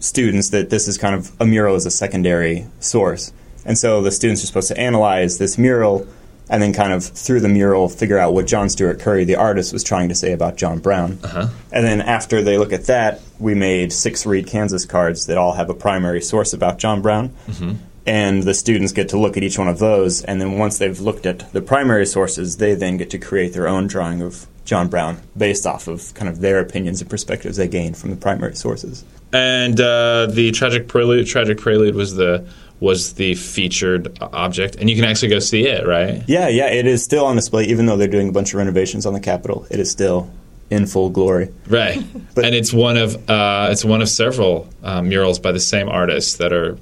students 0.01 0.51
that 0.51 0.69
this 0.69 0.87
is 0.87 0.99
kind 0.99 1.15
of 1.15 1.31
a 1.41 1.47
mural 1.47 1.75
as 1.77 1.87
a 1.87 1.91
secondary 1.91 2.67
source. 2.81 3.33
And 3.65 3.79
so 3.79 4.03
the 4.03 4.11
students 4.11 4.45
are 4.45 4.47
supposed 4.47 4.69
to 4.69 4.79
analyze 4.79 5.39
this 5.39 5.57
mural 5.57 6.07
and 6.49 6.63
then 6.63 6.73
kind 6.73 6.93
of 6.93 7.05
through 7.05 7.41
the 7.41 7.49
mural 7.49 7.89
figure 7.89 8.19
out 8.19 8.35
what 8.35 8.47
John 8.47 8.69
Stuart 8.69 9.01
Curry, 9.01 9.25
the 9.25 9.37
artist, 9.37 9.73
was 9.73 9.83
trying 9.83 10.09
to 10.09 10.15
say 10.15 10.33
about 10.33 10.57
John 10.57 10.79
Brown. 10.79 11.19
Uh-huh. 11.23 11.49
And 11.73 11.85
then 11.85 12.01
after 12.01 12.43
they 12.43 12.57
look 12.59 12.73
at 12.73 12.85
that, 12.87 13.21
we 13.39 13.55
made 13.55 13.93
six 13.93 14.25
Read 14.25 14.47
Kansas 14.47 14.85
cards 14.87 15.27
that 15.27 15.39
all 15.39 15.55
have 15.55 15.71
a 15.71 15.75
primary 15.75 16.23
source 16.23 16.53
about 16.53 16.79
John 16.79 17.03
Brown. 17.03 17.31
Mm-hmm. 17.49 17.73
And 18.07 18.45
the 18.45 18.55
students 18.55 18.93
get 18.93 19.09
to 19.09 19.19
look 19.19 19.37
at 19.37 19.43
each 19.43 19.59
one 19.59 19.67
of 19.67 19.81
those, 19.81 20.23
and 20.23 20.41
then 20.41 20.59
once 20.59 20.79
they've 20.79 21.01
looked 21.01 21.27
at 21.27 21.53
the 21.53 21.61
primary 21.61 22.07
sources, 22.07 22.59
they 22.59 22.75
then 22.75 22.99
get 22.99 23.11
to 23.11 23.19
create 23.19 23.53
their 23.53 23.67
own 23.67 23.89
drawing 23.89 24.23
of 24.23 24.47
John 24.65 24.87
Brown 24.87 25.21
based 25.37 25.67
off 25.67 25.89
of 25.89 26.15
kind 26.15 26.29
of 26.29 26.41
their 26.41 26.61
opinions 26.61 27.01
and 27.01 27.11
perspectives 27.11 27.57
they 27.57 27.67
gained 27.67 27.97
from 27.97 28.11
the 28.11 28.17
primary 28.17 28.55
sources. 28.55 29.05
And 29.33 29.81
uh, 29.81 30.27
the 30.27 30.53
tragic 30.53 30.87
prelude, 30.87 31.27
tragic 31.27 31.59
prelude 31.59 31.97
was 31.97 32.15
the 32.15 32.47
was 32.81 33.15
the 33.15 33.35
featured 33.35 34.19
object, 34.21 34.77
and 34.77 34.91
you 34.91 34.97
can 34.97 35.05
actually 35.05 35.29
go 35.29 35.39
see 35.39 35.67
it, 35.67 35.87
right? 35.87 36.23
Yeah, 36.27 36.49
yeah, 36.49 36.67
it 36.69 36.87
is 36.87 37.03
still 37.03 37.25
on 37.25 37.37
display, 37.37 37.65
even 37.65 37.87
though 37.87 37.97
they're 37.97 38.07
doing 38.09 38.29
a 38.29 38.33
bunch 38.33 38.53
of 38.53 38.59
renovations 38.59 39.07
on 39.07 39.15
the 39.15 39.21
Capitol. 39.21 39.67
It 39.71 39.81
is 39.81 39.91
still 39.91 40.31
in 40.69 40.87
full 40.87 41.11
glory. 41.11 41.51
Right, 41.69 42.05
But- 42.35 42.45
and 42.45 42.55
it's 42.55 42.73
one 42.73 42.97
of 42.97 43.31
uh, 43.31 43.69
it's 43.71 43.85
one 43.85 44.03
of 44.03 44.09
several 44.09 44.69
uh, 44.83 45.01
murals 45.03 45.39
by 45.39 45.53
the 45.53 45.61
same 45.61 45.89
artist 45.89 46.39
that 46.39 46.53
are 46.53 46.77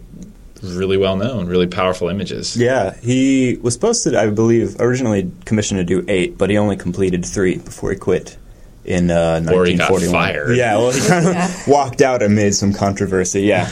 really 0.63 0.97
well 0.97 1.17
known, 1.17 1.47
really 1.47 1.67
powerful 1.67 2.09
images. 2.09 2.57
Yeah, 2.57 2.95
he 3.03 3.57
was 3.61 3.75
supposed 3.75 4.03
to, 4.05 4.19
I 4.19 4.31
believe, 4.31 4.81
originally 4.81 5.31
commissioned 5.45 5.79
to 5.79 5.85
do 5.85 6.05
eight, 6.09 6.39
but 6.39 6.49
he 6.51 6.57
only 6.57 6.77
completed 6.77 7.25
three 7.25 7.59
before 7.59 7.91
he 7.91 7.97
quit 7.97 8.37
in 8.85 9.11
uh, 9.11 9.43
Or 9.53 9.65
he 9.65 9.75
got 9.77 9.91
1941. 9.91 10.13
fired. 10.13 10.57
Yeah, 10.57 10.77
well, 10.77 10.91
he 10.93 11.01
kind 11.07 11.27
of 11.27 11.35
Yeah. 11.35 11.51
walked 11.69 12.03
out 12.03 12.23
amid 12.23 12.55
some 12.55 12.73
controversy. 12.73 13.43
Yeah, 13.43 13.69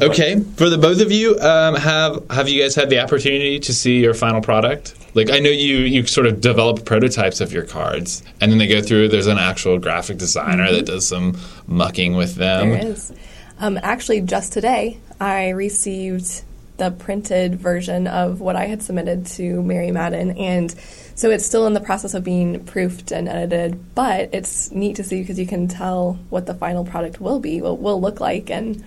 Okay, 0.00 0.38
for 0.56 0.70
the 0.70 0.78
both 0.78 1.00
of 1.00 1.10
you, 1.10 1.36
um, 1.40 1.74
have 1.74 2.22
have 2.30 2.48
you 2.48 2.62
guys 2.62 2.76
had 2.76 2.88
the 2.88 3.00
opportunity 3.00 3.58
to 3.58 3.74
see 3.74 3.98
your 3.98 4.14
final 4.14 4.40
product? 4.40 4.94
Like 5.14 5.28
I 5.30 5.40
know 5.40 5.50
you 5.50 5.78
you 5.78 6.06
sort 6.06 6.28
of 6.28 6.40
develop 6.40 6.84
prototypes 6.84 7.40
of 7.40 7.52
your 7.52 7.64
cards, 7.64 8.22
and 8.40 8.52
then 8.52 8.58
they 8.58 8.68
go 8.68 8.80
through. 8.80 9.08
There's 9.08 9.26
an 9.26 9.38
actual 9.38 9.78
graphic 9.78 10.18
designer 10.18 10.70
that 10.70 10.86
does 10.86 11.08
some 11.08 11.36
mucking 11.66 12.14
with 12.14 12.36
them. 12.36 12.70
There 12.70 12.86
is. 12.86 13.12
Um, 13.58 13.76
actually, 13.82 14.20
just 14.20 14.52
today, 14.52 14.98
I 15.18 15.48
received 15.48 16.42
the 16.78 16.90
printed 16.90 17.56
version 17.56 18.06
of 18.06 18.40
what 18.40 18.56
I 18.56 18.66
had 18.66 18.82
submitted 18.82 19.26
to 19.26 19.62
Mary 19.62 19.90
Madden, 19.90 20.30
and 20.38 20.74
so 21.14 21.30
it's 21.30 21.44
still 21.44 21.66
in 21.66 21.74
the 21.74 21.80
process 21.80 22.14
of 22.14 22.24
being 22.24 22.64
proofed 22.64 23.12
and 23.12 23.28
edited. 23.28 23.94
But 23.94 24.30
it's 24.32 24.70
neat 24.70 24.96
to 24.96 25.04
see 25.04 25.20
because 25.20 25.38
you 25.38 25.46
can 25.46 25.68
tell 25.68 26.18
what 26.30 26.46
the 26.46 26.54
final 26.54 26.84
product 26.84 27.20
will 27.20 27.40
be, 27.40 27.60
will, 27.60 27.76
will 27.76 28.00
look 28.00 28.20
like, 28.20 28.50
and 28.50 28.84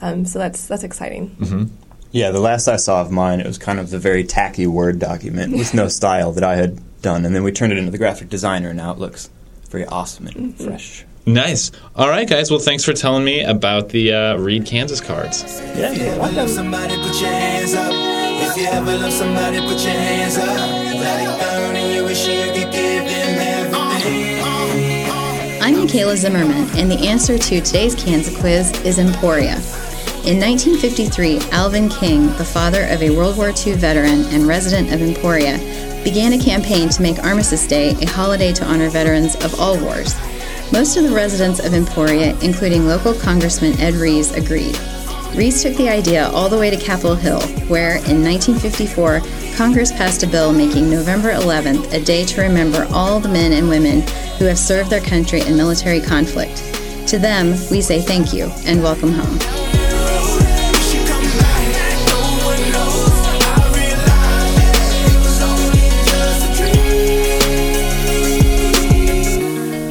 um, 0.00 0.24
so 0.24 0.38
that's 0.38 0.66
that's 0.66 0.84
exciting. 0.84 1.36
yeah. 2.12 2.30
The 2.30 2.40
last 2.40 2.68
I 2.68 2.76
saw 2.76 3.00
of 3.00 3.10
mine, 3.10 3.40
it 3.40 3.46
was 3.46 3.58
kind 3.58 3.80
of 3.80 3.90
the 3.90 3.98
very 3.98 4.24
tacky 4.24 4.66
Word 4.66 4.98
document 4.98 5.56
with 5.56 5.74
no 5.74 5.88
style 6.00 6.32
that 6.32 6.44
I 6.44 6.56
had 6.56 6.80
done, 7.02 7.24
and 7.24 7.34
then 7.34 7.42
we 7.42 7.52
turned 7.52 7.72
it 7.72 7.78
into 7.78 7.90
the 7.90 7.98
graphic 7.98 8.28
designer, 8.28 8.68
and 8.68 8.76
now 8.76 8.92
it 8.92 8.98
looks 8.98 9.30
very 9.70 9.86
awesome 9.86 10.26
and 10.26 10.56
fresh. 10.56 11.06
Nice. 11.26 11.70
All 11.94 12.08
right, 12.08 12.28
guys. 12.28 12.50
Well, 12.50 12.60
thanks 12.60 12.84
for 12.84 12.92
telling 12.92 13.24
me 13.24 13.42
about 13.42 13.90
the 13.90 14.12
uh, 14.12 14.36
Read 14.38 14.66
Kansas 14.66 15.00
cards. 15.00 15.60
Yeah. 15.60 15.92
If 15.92 15.98
you 15.98 16.04
ever 16.06 16.32
love 16.32 16.50
somebody, 16.50 16.96
put 16.96 17.20
your 17.20 17.30
hands 17.30 17.74
up. 17.74 17.92
If 17.92 18.56
you 18.56 18.66
ever 18.66 18.96
love 18.98 19.12
somebody, 19.12 19.60
put 19.60 19.80
your 19.84 19.92
hands 19.92 20.36
up. 20.36 20.46
Let 20.48 21.22
it 21.22 21.40
burn 21.40 21.76
and 21.76 21.94
you 21.94 22.04
wish 22.04 22.26
you 22.26 22.52
could 22.52 22.72
give 22.72 23.04
them 23.04 23.38
everything. 23.38 24.42
I'm 25.62 25.74
Nikayla 25.76 26.16
Zimmerman, 26.16 26.68
and 26.76 26.90
the 26.90 27.06
answer 27.06 27.38
to 27.38 27.60
today's 27.60 27.94
Kansas 27.94 28.36
quiz 28.40 28.72
is 28.84 28.98
Emporia. 28.98 29.54
In 30.24 30.38
1953, 30.38 31.38
Alvin 31.50 31.88
King, 31.88 32.26
the 32.36 32.44
father 32.44 32.84
of 32.86 33.00
a 33.00 33.10
World 33.10 33.36
War 33.36 33.52
II 33.64 33.74
veteran 33.74 34.24
and 34.26 34.46
resident 34.46 34.92
of 34.92 35.00
Emporia, 35.00 35.58
began 36.02 36.32
a 36.32 36.38
campaign 36.38 36.88
to 36.90 37.02
make 37.02 37.18
Armistice 37.20 37.66
Day 37.66 37.90
a 38.00 38.06
holiday 38.06 38.52
to 38.52 38.64
honor 38.64 38.88
veterans 38.88 39.36
of 39.44 39.58
all 39.60 39.78
wars. 39.78 40.14
Most 40.72 40.96
of 40.96 41.04
the 41.04 41.14
residents 41.14 41.60
of 41.60 41.74
Emporia, 41.74 42.34
including 42.40 42.86
local 42.86 43.12
Congressman 43.12 43.78
Ed 43.78 43.92
Rees, 43.92 44.32
agreed. 44.32 44.78
Rees 45.34 45.62
took 45.62 45.76
the 45.76 45.90
idea 45.90 46.28
all 46.28 46.48
the 46.48 46.56
way 46.56 46.70
to 46.70 46.78
Capitol 46.78 47.14
Hill, 47.14 47.42
where, 47.68 47.96
in 48.08 48.24
1954, 48.24 49.20
Congress 49.54 49.92
passed 49.92 50.22
a 50.22 50.26
bill 50.26 50.50
making 50.50 50.88
November 50.88 51.30
11th 51.30 51.92
a 51.92 52.02
day 52.02 52.24
to 52.24 52.40
remember 52.40 52.86
all 52.90 53.20
the 53.20 53.28
men 53.28 53.52
and 53.52 53.68
women 53.68 54.00
who 54.38 54.46
have 54.46 54.58
served 54.58 54.88
their 54.88 55.02
country 55.02 55.42
in 55.42 55.58
military 55.58 56.00
conflict. 56.00 56.56
To 57.08 57.18
them, 57.18 57.50
we 57.70 57.82
say 57.82 58.00
thank 58.00 58.32
you 58.32 58.50
and 58.64 58.82
welcome 58.82 59.12
home. 59.12 59.81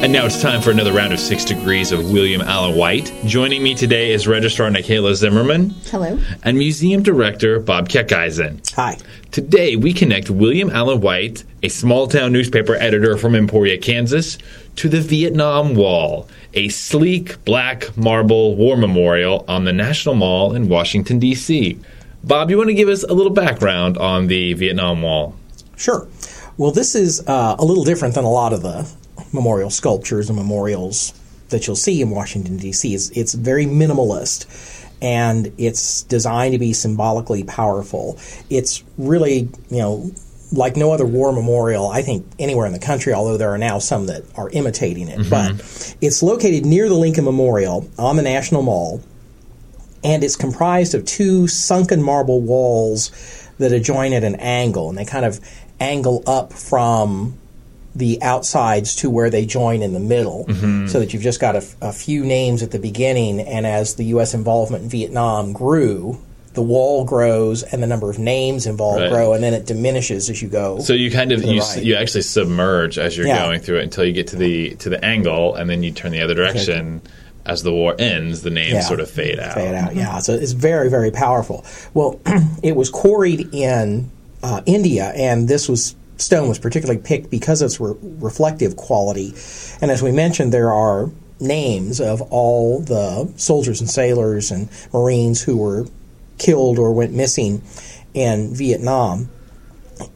And 0.02 0.12
now 0.12 0.26
it's 0.26 0.42
time 0.42 0.60
for 0.60 0.72
another 0.72 0.92
round 0.92 1.12
of 1.12 1.20
Six 1.20 1.44
Degrees 1.44 1.92
of 1.92 2.10
William 2.10 2.40
Allen 2.40 2.76
White. 2.76 3.14
Joining 3.24 3.62
me 3.62 3.72
today 3.72 4.10
is 4.10 4.26
Registrar 4.26 4.68
Nikayla 4.68 5.14
Zimmerman 5.14 5.70
Hello. 5.92 6.18
and 6.42 6.58
Museum 6.58 7.04
Director 7.04 7.60
Bob 7.60 7.88
Keckeisen. 7.88 8.68
Hi. 8.74 8.98
Today, 9.30 9.76
we 9.76 9.92
connect 9.92 10.28
William 10.28 10.70
Allen 10.70 11.00
White, 11.00 11.44
a 11.62 11.68
small 11.68 12.08
town 12.08 12.32
newspaper 12.32 12.74
editor 12.74 13.16
from 13.16 13.36
Emporia, 13.36 13.78
Kansas, 13.78 14.38
to 14.74 14.88
the 14.88 15.00
Vietnam 15.00 15.76
Wall, 15.76 16.28
a 16.52 16.68
sleek 16.68 17.42
black 17.44 17.96
marble 17.96 18.56
war 18.56 18.76
memorial 18.76 19.44
on 19.46 19.62
the 19.62 19.72
National 19.72 20.16
Mall 20.16 20.52
in 20.52 20.68
Washington, 20.68 21.20
D.C. 21.20 21.78
Bob, 22.24 22.50
you 22.50 22.56
want 22.56 22.70
to 22.70 22.74
give 22.74 22.88
us 22.88 23.04
a 23.04 23.14
little 23.14 23.32
background 23.32 23.96
on 23.98 24.26
the 24.26 24.54
Vietnam 24.54 25.00
Wall? 25.00 25.36
Sure. 25.76 26.08
Well, 26.56 26.72
this 26.72 26.96
is 26.96 27.22
uh, 27.28 27.54
a 27.56 27.64
little 27.64 27.84
different 27.84 28.16
than 28.16 28.24
a 28.24 28.30
lot 28.30 28.52
of 28.52 28.62
the 28.62 28.92
memorial 29.32 29.70
sculptures 29.70 30.28
and 30.28 30.38
memorials 30.38 31.12
that 31.48 31.66
you'll 31.66 31.76
see 31.76 32.00
in 32.00 32.10
Washington, 32.10 32.56
D.C. 32.56 32.94
It's, 32.94 33.10
it's 33.10 33.34
very 33.34 33.66
minimalist 33.66 34.46
and 35.02 35.52
it's 35.58 36.02
designed 36.04 36.52
to 36.52 36.58
be 36.58 36.72
symbolically 36.72 37.42
powerful. 37.42 38.18
It's 38.48 38.84
really, 38.96 39.48
you 39.68 39.78
know, 39.78 40.12
like 40.52 40.76
no 40.76 40.92
other 40.92 41.06
war 41.06 41.32
memorial, 41.32 41.88
I 41.88 42.02
think, 42.02 42.26
anywhere 42.38 42.66
in 42.66 42.72
the 42.72 42.78
country, 42.78 43.12
although 43.12 43.36
there 43.36 43.50
are 43.50 43.58
now 43.58 43.78
some 43.78 44.06
that 44.06 44.22
are 44.36 44.48
imitating 44.50 45.08
it. 45.08 45.18
Mm-hmm. 45.18 45.30
But 45.30 45.96
it's 46.00 46.22
located 46.22 46.64
near 46.64 46.88
the 46.88 46.94
Lincoln 46.94 47.24
Memorial 47.24 47.88
on 47.98 48.16
the 48.16 48.22
National 48.22 48.62
Mall, 48.62 49.02
and 50.04 50.22
it's 50.22 50.36
comprised 50.36 50.94
of 50.94 51.04
two 51.04 51.48
sunken 51.48 52.02
marble 52.02 52.40
walls 52.40 53.10
that 53.58 53.72
adjoin 53.72 54.12
at 54.12 54.24
an 54.24 54.36
angle, 54.36 54.88
and 54.88 54.98
they 54.98 55.04
kind 55.04 55.24
of 55.24 55.40
angle 55.80 56.22
up 56.26 56.52
from 56.52 57.38
the 57.94 58.22
outsides 58.22 58.96
to 58.96 59.10
where 59.10 59.28
they 59.30 59.44
join 59.44 59.82
in 59.82 59.92
the 59.92 60.00
middle, 60.00 60.44
so 60.88 60.98
that 61.00 61.12
you've 61.12 61.22
just 61.22 61.40
got 61.40 61.54
a, 61.54 61.58
f- 61.58 61.76
a 61.82 61.92
few 61.92 62.24
names 62.24 62.62
at 62.62 62.70
the 62.70 62.78
beginning, 62.78 63.40
and 63.40 63.66
as 63.66 63.96
the 63.96 64.04
U.S. 64.16 64.32
involvement 64.34 64.84
in 64.84 64.88
Vietnam 64.88 65.52
grew, 65.52 66.18
the 66.54 66.62
wall 66.62 67.04
grows 67.04 67.62
and 67.62 67.82
the 67.82 67.86
number 67.86 68.10
of 68.10 68.18
names 68.18 68.66
involved 68.66 69.00
Right. 69.02 69.10
grow, 69.10 69.32
and 69.34 69.42
then 69.42 69.54
it 69.54 69.66
diminishes 69.66 70.28
as 70.30 70.40
you 70.42 70.48
go. 70.48 70.80
So 70.80 70.92
you 70.94 71.10
kind 71.10 71.32
of 71.32 71.42
you, 71.44 71.60
right. 71.60 71.82
you 71.82 71.94
actually 71.96 72.22
submerge 72.22 72.98
as 72.98 73.16
you're 73.16 73.26
Yeah. 73.26 73.44
going 73.46 73.60
through 73.60 73.78
it 73.78 73.84
until 73.84 74.04
you 74.04 74.12
get 74.12 74.26
to 74.28 74.36
the 74.36 74.70
to 74.76 74.88
the 74.88 75.02
angle, 75.04 75.54
and 75.54 75.68
then 75.68 75.82
you 75.82 75.92
turn 75.92 76.12
the 76.12 76.22
other 76.22 76.34
direction. 76.34 77.02
As 77.44 77.64
the 77.64 77.72
war 77.72 77.96
ends, 77.98 78.42
the 78.42 78.50
names 78.50 78.72
Yeah. 78.74 78.80
sort 78.82 79.00
of 79.00 79.10
fade 79.10 79.40
out. 79.40 79.54
Fade 79.54 79.74
out, 79.74 79.96
yeah. 79.96 80.20
So 80.20 80.32
it's 80.32 80.52
very, 80.52 80.88
very 80.88 81.10
powerful. 81.10 81.64
Well, 81.92 82.20
it 82.62 82.76
was 82.76 82.88
quarried 82.88 83.48
in 83.52 84.10
uh, 84.44 84.60
India, 84.64 85.12
and 85.16 85.48
this 85.48 85.68
was 85.68 85.96
stone 86.22 86.48
was 86.48 86.58
particularly 86.58 87.00
picked 87.00 87.30
because 87.30 87.62
of 87.62 87.66
its 87.66 87.80
re- 87.80 87.94
reflective 88.00 88.76
quality. 88.76 89.34
And 89.80 89.90
as 89.90 90.02
we 90.02 90.12
mentioned, 90.12 90.52
there 90.52 90.72
are 90.72 91.10
names 91.40 92.00
of 92.00 92.22
all 92.22 92.80
the 92.80 93.32
soldiers 93.36 93.80
and 93.80 93.90
sailors 93.90 94.50
and 94.50 94.68
Marines 94.92 95.42
who 95.42 95.56
were 95.56 95.86
killed 96.38 96.78
or 96.78 96.92
went 96.92 97.12
missing 97.12 97.62
in 98.14 98.54
Vietnam. 98.54 99.28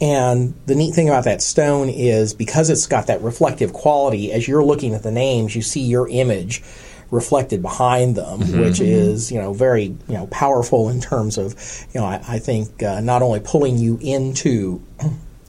And 0.00 0.54
the 0.66 0.74
neat 0.74 0.94
thing 0.94 1.08
about 1.08 1.24
that 1.24 1.42
stone 1.42 1.88
is 1.88 2.34
because 2.34 2.70
it's 2.70 2.86
got 2.86 3.06
that 3.08 3.20
reflective 3.22 3.72
quality, 3.72 4.32
as 4.32 4.48
you're 4.48 4.64
looking 4.64 4.94
at 4.94 5.02
the 5.02 5.12
names, 5.12 5.54
you 5.54 5.62
see 5.62 5.82
your 5.82 6.08
image 6.08 6.62
reflected 7.10 7.62
behind 7.62 8.16
them, 8.16 8.40
which 8.60 8.80
is 8.80 9.30
you 9.30 9.40
know 9.40 9.52
very 9.52 9.84
you 9.84 9.98
know 10.08 10.26
powerful 10.28 10.88
in 10.88 11.00
terms 11.00 11.38
of 11.38 11.54
you 11.94 12.00
know 12.00 12.06
I, 12.06 12.20
I 12.26 12.38
think 12.38 12.82
uh, 12.82 13.00
not 13.00 13.22
only 13.22 13.40
pulling 13.40 13.78
you 13.78 13.98
into 14.00 14.82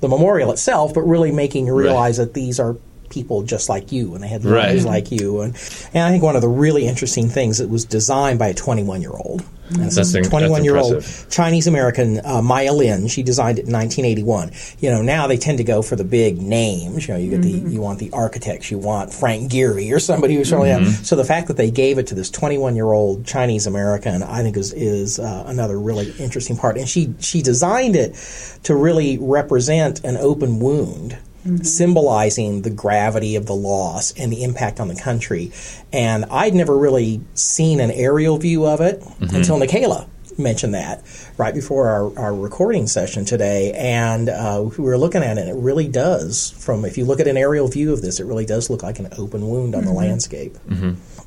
the 0.01 0.07
memorial 0.07 0.51
itself, 0.51 0.93
but 0.93 1.01
really 1.01 1.31
making 1.31 1.67
you 1.67 1.75
realize 1.75 2.17
that 2.17 2.33
these 2.33 2.59
are 2.59 2.75
people 3.09 3.41
just 3.43 3.69
like 3.69 3.91
you 3.91 4.13
and 4.15 4.23
they 4.23 4.27
had 4.27 4.43
lives 4.43 4.83
Right. 4.83 4.91
like 4.91 5.11
you. 5.11 5.41
And, 5.41 5.55
and 5.93 6.03
I 6.03 6.09
think 6.11 6.23
one 6.23 6.35
of 6.35 6.41
the 6.41 6.47
really 6.49 6.85
interesting 6.85 7.29
things 7.29 7.59
it 7.59 7.69
was 7.69 7.85
designed 7.85 8.37
by 8.37 8.47
a 8.49 8.53
21 8.53 9.01
year 9.01 9.11
old. 9.13 9.43
And 9.69 9.91
That's 9.91 10.11
so 10.11 10.19
in- 10.19 10.23
21 10.23 10.63
year 10.63 10.77
old. 10.77 11.05
Chinese 11.29 11.67
American 11.67 12.25
uh, 12.25 12.41
Maya 12.41 12.73
Lin. 12.73 13.07
She 13.07 13.23
designed 13.23 13.59
it 13.59 13.67
in 13.67 13.73
1981. 13.73 14.51
You 14.79 14.91
know, 14.91 15.01
now 15.01 15.27
they 15.27 15.37
tend 15.37 15.57
to 15.57 15.63
go 15.63 15.81
for 15.81 15.95
the 15.95 16.03
big 16.03 16.41
names. 16.41 17.07
You 17.07 17.13
know, 17.13 17.19
you 17.19 17.29
get 17.31 17.41
the 17.41 17.49
you 17.49 17.81
want 17.81 17.99
the 17.99 18.11
architects, 18.11 18.71
you 18.71 18.77
want 18.77 19.13
Frank 19.13 19.51
Gehry 19.51 19.93
or 19.93 19.99
somebody 19.99 20.35
who's 20.35 20.51
really. 20.51 20.69
Mm-hmm. 20.69 21.03
So 21.03 21.15
the 21.15 21.25
fact 21.25 21.47
that 21.47 21.57
they 21.57 21.71
gave 21.71 21.97
it 21.97 22.07
to 22.07 22.15
this 22.15 22.29
21 22.29 22.75
year 22.75 22.91
old 22.91 23.25
Chinese 23.25 23.67
American, 23.67 24.23
I 24.23 24.41
think 24.41 24.57
is 24.57 24.73
is 24.73 25.19
uh, 25.19 25.43
another 25.47 25.79
really 25.79 26.11
interesting 26.19 26.57
part. 26.57 26.77
And 26.77 26.87
she 26.87 27.13
she 27.19 27.41
designed 27.41 27.95
it 27.95 28.15
to 28.63 28.75
really 28.75 29.17
represent 29.17 30.03
an 30.03 30.17
open 30.17 30.59
wound. 30.59 31.17
Mm-hmm. 31.47 31.63
Symbolizing 31.63 32.63
the 32.63 32.69
gravity 32.69 33.37
of 33.37 33.45
the 33.45 33.55
loss 33.55 34.11
and 34.17 34.31
the 34.31 34.43
impact 34.43 34.81
on 34.81 34.89
the 34.89 34.95
country. 34.95 35.53
And 35.93 36.25
I'd 36.25 36.53
never 36.53 36.77
really 36.77 37.21
seen 37.35 37.79
an 37.79 37.89
aerial 37.91 38.37
view 38.37 38.65
of 38.65 38.81
it 38.81 38.99
mm-hmm. 38.99 39.35
until 39.35 39.57
Nikayla 39.57 40.09
mentioned 40.37 40.73
that 40.73 41.03
right 41.37 41.53
before 41.53 41.87
our, 41.89 42.19
our 42.19 42.35
recording 42.35 42.85
session 42.85 43.25
today, 43.25 43.71
and 43.73 44.29
uh, 44.29 44.69
we 44.77 44.83
were 44.83 44.97
looking 44.97 45.23
at 45.23 45.37
it. 45.37 45.47
and 45.47 45.49
It 45.49 45.61
really 45.61 45.87
does, 45.87 46.51
from 46.51 46.85
if 46.85 46.97
you 46.97 47.05
look 47.05 47.19
at 47.19 47.27
an 47.27 47.37
aerial 47.37 47.67
view 47.67 47.93
of 47.93 48.01
this, 48.01 48.19
it 48.19 48.25
really 48.25 48.45
does 48.45 48.69
look 48.69 48.83
like 48.83 48.99
an 48.99 49.07
open 49.17 49.47
wound 49.47 49.73
on 49.73 49.81
the 49.81 49.87
mm-hmm. 49.87 49.97
landscape. 49.97 50.55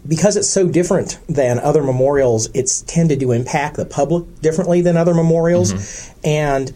Because 0.06 0.36
it's 0.36 0.48
so 0.48 0.68
different 0.68 1.18
than 1.28 1.58
other 1.58 1.82
memorials, 1.82 2.48
it's 2.54 2.82
tended 2.82 3.20
to 3.20 3.32
impact 3.32 3.76
the 3.76 3.84
public 3.84 4.40
differently 4.40 4.80
than 4.80 4.96
other 4.96 5.14
memorials, 5.14 6.10
and 6.22 6.72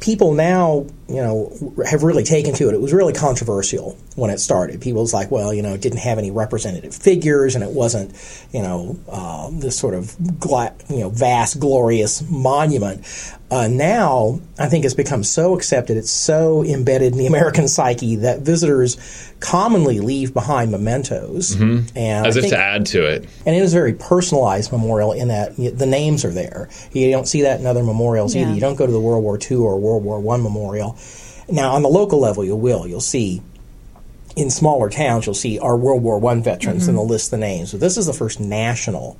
people 0.00 0.32
now, 0.32 0.86
you 1.10 1.20
know, 1.22 1.52
have 1.86 2.02
really 2.02 2.22
taken 2.24 2.54
to 2.54 2.68
it. 2.68 2.74
It 2.74 2.80
was 2.80 2.92
really 2.92 3.12
controversial 3.12 3.96
when 4.16 4.30
it 4.30 4.38
started. 4.38 4.80
People 4.80 5.02
was 5.02 5.12
like, 5.12 5.30
well, 5.30 5.52
you 5.52 5.62
know, 5.62 5.74
it 5.74 5.80
didn't 5.80 5.98
have 5.98 6.18
any 6.18 6.30
representative 6.30 6.94
figures, 6.94 7.54
and 7.54 7.64
it 7.64 7.70
wasn't, 7.70 8.12
you 8.52 8.62
know, 8.62 8.98
uh, 9.10 9.50
this 9.52 9.76
sort 9.78 9.94
of, 9.94 10.14
gla- 10.40 10.74
you 10.88 11.00
know, 11.00 11.10
vast, 11.10 11.58
glorious 11.60 12.22
monument. 12.30 13.04
Uh, 13.50 13.66
now, 13.66 14.38
I 14.60 14.68
think 14.68 14.84
it's 14.84 14.94
become 14.94 15.24
so 15.24 15.56
accepted, 15.56 15.96
it's 15.96 16.10
so 16.12 16.62
embedded 16.64 17.12
in 17.12 17.18
the 17.18 17.26
American 17.34 17.66
psyche 17.66 18.16
that 18.16 18.40
visitors 18.42 18.96
commonly 19.40 19.98
leave 19.98 20.32
behind 20.32 20.70
mementos. 20.70 21.54
And 21.58 21.90
As 21.96 22.36
I 22.36 22.38
if 22.38 22.44
think- 22.44 22.52
to 22.54 22.58
add 22.58 22.86
to 22.86 23.04
it. 23.04 23.28
and 23.46 23.56
it 23.56 23.58
is 23.62 23.72
a 23.74 23.76
very 23.76 23.94
personalized 23.94 24.70
memorial 24.70 25.12
in 25.12 25.28
that 25.28 25.58
y- 25.58 25.70
the 25.74 25.86
names 25.86 26.24
are 26.24 26.30
there. 26.30 26.68
You 26.92 27.10
don't 27.10 27.26
see 27.26 27.42
that 27.42 27.58
in 27.58 27.66
other 27.66 27.82
memorials 27.82 28.36
either. 28.36 28.52
You 28.52 28.60
don't 28.60 28.76
go 28.76 28.86
to 28.86 28.92
the 28.92 29.00
World 29.00 29.24
War 29.24 29.36
II 29.50 29.56
or 29.56 29.80
World 29.80 30.04
War 30.04 30.20
One 30.20 30.42
memorial. 30.44 30.96
Now, 31.50 31.72
on 31.72 31.82
the 31.82 31.88
local 31.88 32.20
level, 32.20 32.44
you 32.44 32.56
will. 32.56 32.86
You'll 32.86 33.00
see 33.00 33.42
in 34.36 34.50
smaller 34.50 34.88
towns, 34.88 35.26
you'll 35.26 35.34
see 35.34 35.58
our 35.58 35.76
World 35.76 36.02
War 36.02 36.18
One 36.18 36.42
veterans, 36.42 36.88
and 36.88 36.96
they'll 36.96 37.06
list 37.06 37.30
the 37.30 37.36
names. 37.36 37.70
So 37.70 37.78
this 37.78 37.96
is 37.96 38.06
the 38.06 38.12
first 38.12 38.40
national 38.40 39.18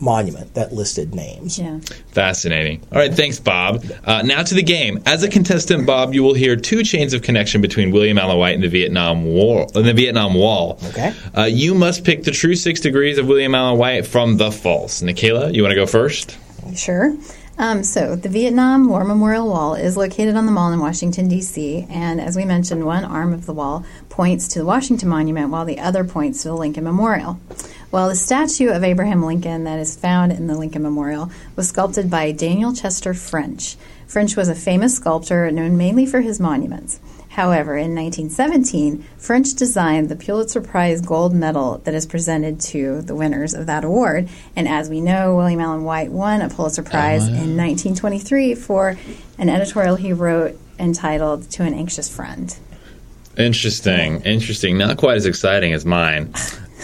monument 0.00 0.54
that 0.54 0.72
listed 0.72 1.14
names. 1.14 1.58
Yeah. 1.58 1.78
Fascinating. 2.08 2.82
All 2.90 2.98
right, 2.98 3.14
thanks, 3.14 3.38
Bob. 3.38 3.84
Uh, 4.04 4.22
now 4.22 4.42
to 4.42 4.54
the 4.54 4.62
game. 4.62 5.00
As 5.06 5.22
a 5.22 5.28
contestant, 5.28 5.86
Bob, 5.86 6.12
you 6.12 6.24
will 6.24 6.34
hear 6.34 6.56
two 6.56 6.82
chains 6.82 7.14
of 7.14 7.22
connection 7.22 7.60
between 7.60 7.92
William 7.92 8.18
Allen 8.18 8.36
White 8.36 8.54
and 8.56 8.64
the 8.64 8.68
Vietnam 8.68 9.24
War, 9.24 9.68
and 9.74 9.86
the 9.86 9.94
Vietnam 9.94 10.34
Wall. 10.34 10.78
Okay. 10.88 11.14
Uh, 11.36 11.44
you 11.44 11.74
must 11.74 12.04
pick 12.04 12.24
the 12.24 12.32
true 12.32 12.56
six 12.56 12.80
degrees 12.80 13.16
of 13.16 13.28
William 13.28 13.54
Allen 13.54 13.78
White 13.78 14.06
from 14.06 14.36
the 14.38 14.50
false. 14.50 15.02
Nikayla, 15.02 15.54
you 15.54 15.62
want 15.62 15.70
to 15.70 15.76
go 15.76 15.86
first? 15.86 16.36
Sure. 16.74 17.16
Um, 17.58 17.84
so, 17.84 18.16
the 18.16 18.30
Vietnam 18.30 18.88
War 18.88 19.04
Memorial 19.04 19.46
Wall 19.46 19.74
is 19.74 19.96
located 19.96 20.36
on 20.36 20.46
the 20.46 20.52
mall 20.52 20.72
in 20.72 20.80
Washington, 20.80 21.28
D.C., 21.28 21.86
and 21.90 22.20
as 22.20 22.34
we 22.34 22.46
mentioned, 22.46 22.86
one 22.86 23.04
arm 23.04 23.34
of 23.34 23.44
the 23.44 23.52
wall 23.52 23.84
points 24.08 24.48
to 24.48 24.58
the 24.58 24.64
Washington 24.64 25.10
Monument 25.10 25.50
while 25.50 25.66
the 25.66 25.78
other 25.78 26.02
points 26.02 26.42
to 26.42 26.48
the 26.48 26.54
Lincoln 26.54 26.84
Memorial. 26.84 27.38
Well, 27.90 28.08
the 28.08 28.16
statue 28.16 28.70
of 28.70 28.82
Abraham 28.82 29.22
Lincoln 29.22 29.64
that 29.64 29.78
is 29.78 29.96
found 29.96 30.32
in 30.32 30.46
the 30.46 30.56
Lincoln 30.56 30.82
Memorial 30.82 31.30
was 31.54 31.68
sculpted 31.68 32.10
by 32.10 32.32
Daniel 32.32 32.72
Chester 32.72 33.12
French. 33.12 33.76
French 34.06 34.34
was 34.34 34.48
a 34.48 34.54
famous 34.54 34.96
sculptor 34.96 35.50
known 35.50 35.76
mainly 35.76 36.06
for 36.06 36.22
his 36.22 36.40
monuments. 36.40 37.00
However, 37.32 37.78
in 37.78 37.94
1917, 37.94 39.06
French 39.16 39.54
designed 39.54 40.10
the 40.10 40.16
Pulitzer 40.16 40.60
Prize 40.60 41.00
gold 41.00 41.34
medal 41.34 41.78
that 41.84 41.94
is 41.94 42.04
presented 42.04 42.60
to 42.60 43.00
the 43.00 43.14
winners 43.14 43.54
of 43.54 43.64
that 43.66 43.84
award. 43.84 44.28
And 44.54 44.68
as 44.68 44.90
we 44.90 45.00
know, 45.00 45.34
William 45.34 45.60
Allen 45.60 45.84
White 45.84 46.10
won 46.12 46.42
a 46.42 46.50
Pulitzer 46.50 46.82
Prize 46.82 47.22
oh, 47.22 47.28
in 47.28 47.56
1923 47.56 48.54
for 48.54 48.98
an 49.38 49.48
editorial 49.48 49.96
he 49.96 50.12
wrote 50.12 50.58
entitled 50.78 51.50
To 51.52 51.62
an 51.62 51.72
Anxious 51.72 52.14
Friend. 52.14 52.54
Interesting, 53.38 54.20
interesting. 54.24 54.76
Not 54.76 54.98
quite 54.98 55.16
as 55.16 55.24
exciting 55.24 55.72
as 55.72 55.86
mine. 55.86 56.34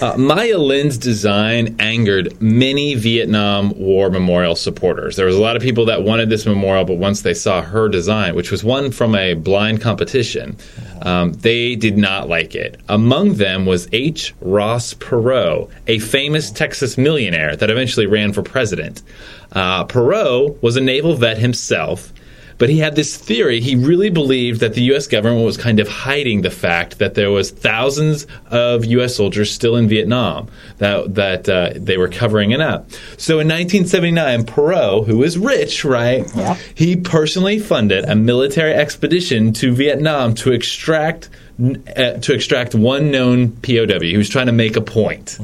Uh, 0.00 0.16
Maya 0.16 0.58
Lin's 0.58 0.96
design 0.96 1.74
angered 1.80 2.40
many 2.40 2.94
Vietnam 2.94 3.76
War 3.76 4.11
memorial 4.11 4.54
supporters. 4.54 5.16
There 5.16 5.26
was 5.26 5.34
a 5.34 5.40
lot 5.40 5.56
of 5.56 5.62
people 5.62 5.87
that 5.87 6.04
wanted 6.04 6.30
this 6.30 6.46
memorial, 6.46 6.84
but 6.84 6.98
once 6.98 7.22
they 7.22 7.34
saw 7.34 7.62
her 7.62 7.88
design, 7.88 8.37
which 8.37 8.52
was 8.52 8.62
won 8.62 8.92
from 8.92 9.16
a 9.16 9.34
blind 9.34 9.80
competition, 9.80 10.56
um, 11.02 11.32
they 11.32 11.74
did 11.74 11.98
not 11.98 12.28
like 12.28 12.54
it. 12.54 12.80
Among 12.88 13.34
them 13.34 13.66
was 13.66 13.88
H. 13.90 14.34
Ross 14.40 14.94
Perot, 14.94 15.68
a 15.88 15.98
famous 15.98 16.52
Texas 16.52 16.96
millionaire 16.96 17.56
that 17.56 17.68
eventually 17.68 18.06
ran 18.06 18.32
for 18.32 18.42
president. 18.44 19.02
Uh, 19.50 19.84
Perot 19.84 20.62
was 20.62 20.76
a 20.76 20.80
naval 20.80 21.14
vet 21.14 21.38
himself. 21.38 22.12
But 22.59 22.68
he 22.68 22.79
had 22.79 22.97
this 22.97 23.16
theory. 23.16 23.61
He 23.61 23.77
really 23.77 24.11
believed 24.11 24.61
that 24.61 24.75
the 24.75 24.83
U.S. 24.83 25.07
government 25.07 25.44
was 25.44 25.57
kind 25.57 25.81
of 25.81 25.88
hiding 25.88 26.42
the 26.42 26.51
fact 26.51 26.99
that 26.99 27.14
there 27.14 27.31
was 27.31 27.51
thousands 27.51 28.27
of 28.51 28.85
U.S. 28.85 29.14
soldiers 29.14 29.51
still 29.51 29.77
in 29.77 29.88
Vietnam 29.88 30.49
that 30.79 31.14
that 31.14 31.49
uh, 31.49 31.71
they 31.77 31.97
were 31.97 32.09
covering 32.09 32.51
it 32.51 32.61
up. 32.61 32.90
So 33.16 33.40
in 33.40 33.49
1979, 33.49 34.44
Perot, 34.44 35.07
who 35.07 35.18
was 35.18 35.38
rich, 35.38 35.85
right, 35.85 36.27
yeah. 36.35 36.55
he 36.75 36.97
personally 36.97 37.59
funded 37.59 38.05
a 38.05 38.14
military 38.14 38.75
expedition 38.75 39.53
to 39.55 39.73
Vietnam 39.73 40.35
to 40.35 40.53
extract 40.53 41.31
to 41.59 42.33
extract 42.33 42.75
one 42.75 43.11
known 43.11 43.51
POW 43.51 43.99
who 43.99 44.18
was 44.18 44.29
trying 44.29 44.47
to 44.47 44.53
make 44.53 44.77
a 44.77 44.81
point. 44.81 45.38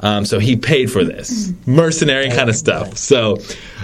Um, 0.00 0.24
so 0.24 0.38
he 0.38 0.56
paid 0.56 0.90
for 0.90 1.04
this 1.04 1.52
mercenary 1.66 2.30
kind 2.30 2.48
of 2.48 2.54
stuff. 2.56 2.96
So 2.96 3.38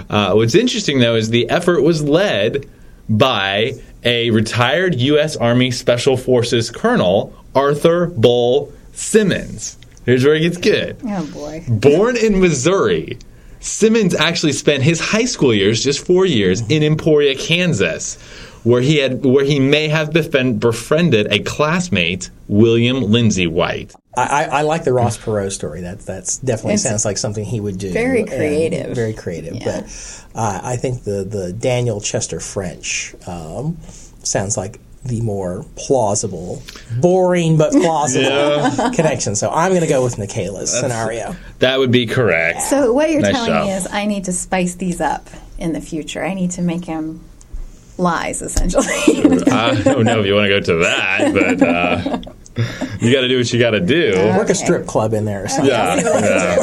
uh, 0.09 0.33
what's 0.33 0.55
interesting 0.55 0.99
though 0.99 1.15
is 1.15 1.29
the 1.29 1.49
effort 1.49 1.81
was 1.81 2.01
led 2.01 2.65
by 3.09 3.73
a 4.03 4.29
retired 4.31 4.95
U.S. 4.95 5.35
Army 5.35 5.71
Special 5.71 6.17
Forces 6.17 6.69
Colonel 6.69 7.35
Arthur 7.55 8.07
Bull 8.07 8.71
Simons. 8.93 9.77
Here's 10.05 10.25
where 10.25 10.35
it 10.35 10.41
gets 10.41 10.57
good. 10.57 10.97
Oh 11.05 11.25
boy. 11.33 11.65
Born 11.67 12.17
in 12.17 12.39
Missouri, 12.39 13.17
Simons 13.59 14.13
actually 14.13 14.51
spent 14.51 14.83
his 14.83 14.99
high 14.99 15.25
school 15.25 15.53
years, 15.53 15.83
just 15.83 16.05
four 16.05 16.25
years, 16.25 16.61
in 16.69 16.83
Emporia, 16.83 17.35
Kansas, 17.35 18.17
where 18.63 18.81
he 18.81 18.97
had 18.97 19.25
where 19.25 19.45
he 19.45 19.59
may 19.59 19.87
have 19.87 20.09
befen- 20.11 20.59
befriended 20.59 21.31
a 21.31 21.39
classmate, 21.39 22.29
William 22.47 23.01
Lindsay 23.01 23.47
White. 23.47 23.93
I, 24.15 24.21
I, 24.21 24.43
I 24.43 24.61
like 24.61 24.83
the 24.83 24.93
Ross 24.93 25.17
Perot 25.17 25.51
story. 25.51 25.81
That 25.81 25.99
that's 25.99 26.37
definitely 26.37 26.75
It's 26.75 26.83
sounds 26.83 27.03
like 27.05 27.17
something 27.17 27.43
he 27.43 27.59
would 27.59 27.77
do. 27.77 27.91
very 27.91 28.23
creative. 28.25 28.95
very 28.95 29.13
creative. 29.13 29.55
Yeah. 29.55 29.81
But 29.81 30.27
uh, 30.35 30.61
I 30.63 30.75
think 30.77 31.03
the 31.03 31.23
the 31.23 31.51
Daniel 31.53 31.99
Chester 31.99 32.39
French 32.39 33.15
um, 33.27 33.77
sounds 34.23 34.55
like 34.57 34.79
the 35.05 35.19
more 35.19 35.65
plausible, 35.75 36.61
boring 37.01 37.57
but 37.57 37.71
plausible 37.73 38.91
connection. 38.95 39.35
So 39.35 39.49
I'm 39.49 39.71
going 39.71 39.81
to 39.81 39.87
go 39.87 40.01
with 40.03 40.15
Nikayla's 40.15 40.71
scenario. 40.71 41.35
That 41.59 41.79
would 41.79 41.91
be 41.91 42.05
correct. 42.05 42.61
So 42.61 42.93
what 42.93 43.09
you're 43.09 43.19
Nice 43.21 43.33
telling 43.33 43.49
job. 43.51 43.65
me 43.67 43.73
is 43.73 43.87
I 43.91 44.05
need 44.05 44.25
to 44.25 44.31
spice 44.31 44.75
these 44.75 45.01
up 45.01 45.27
in 45.57 45.73
the 45.73 45.81
future. 45.81 46.23
I 46.23 46.33
need 46.33 46.51
to 46.51 46.61
make 46.61 46.85
them 46.85 47.19
lies, 48.03 48.41
essentially. 48.41 48.85
I 49.51 49.81
don't 49.83 50.03
know 50.05 50.19
if 50.19 50.25
you 50.25 50.35
want 50.35 50.49
to 50.49 50.49
go 50.49 50.59
to 50.59 50.75
that, 50.83 51.33
but 51.33 51.67
uh, 51.67 52.21
you 52.99 53.11
got 53.13 53.21
to 53.21 53.27
do 53.27 53.37
what 53.37 53.51
you 53.51 53.59
got 53.59 53.71
to 53.71 53.79
do. 53.79 54.13
Work 54.37 54.49
a 54.49 54.55
strip 54.55 54.85
club 54.85 55.13
in 55.13 55.25
there 55.25 55.45
or 55.45 55.47
something. 55.47 55.71
Yeah, 55.71 55.95
yeah. 55.95 56.57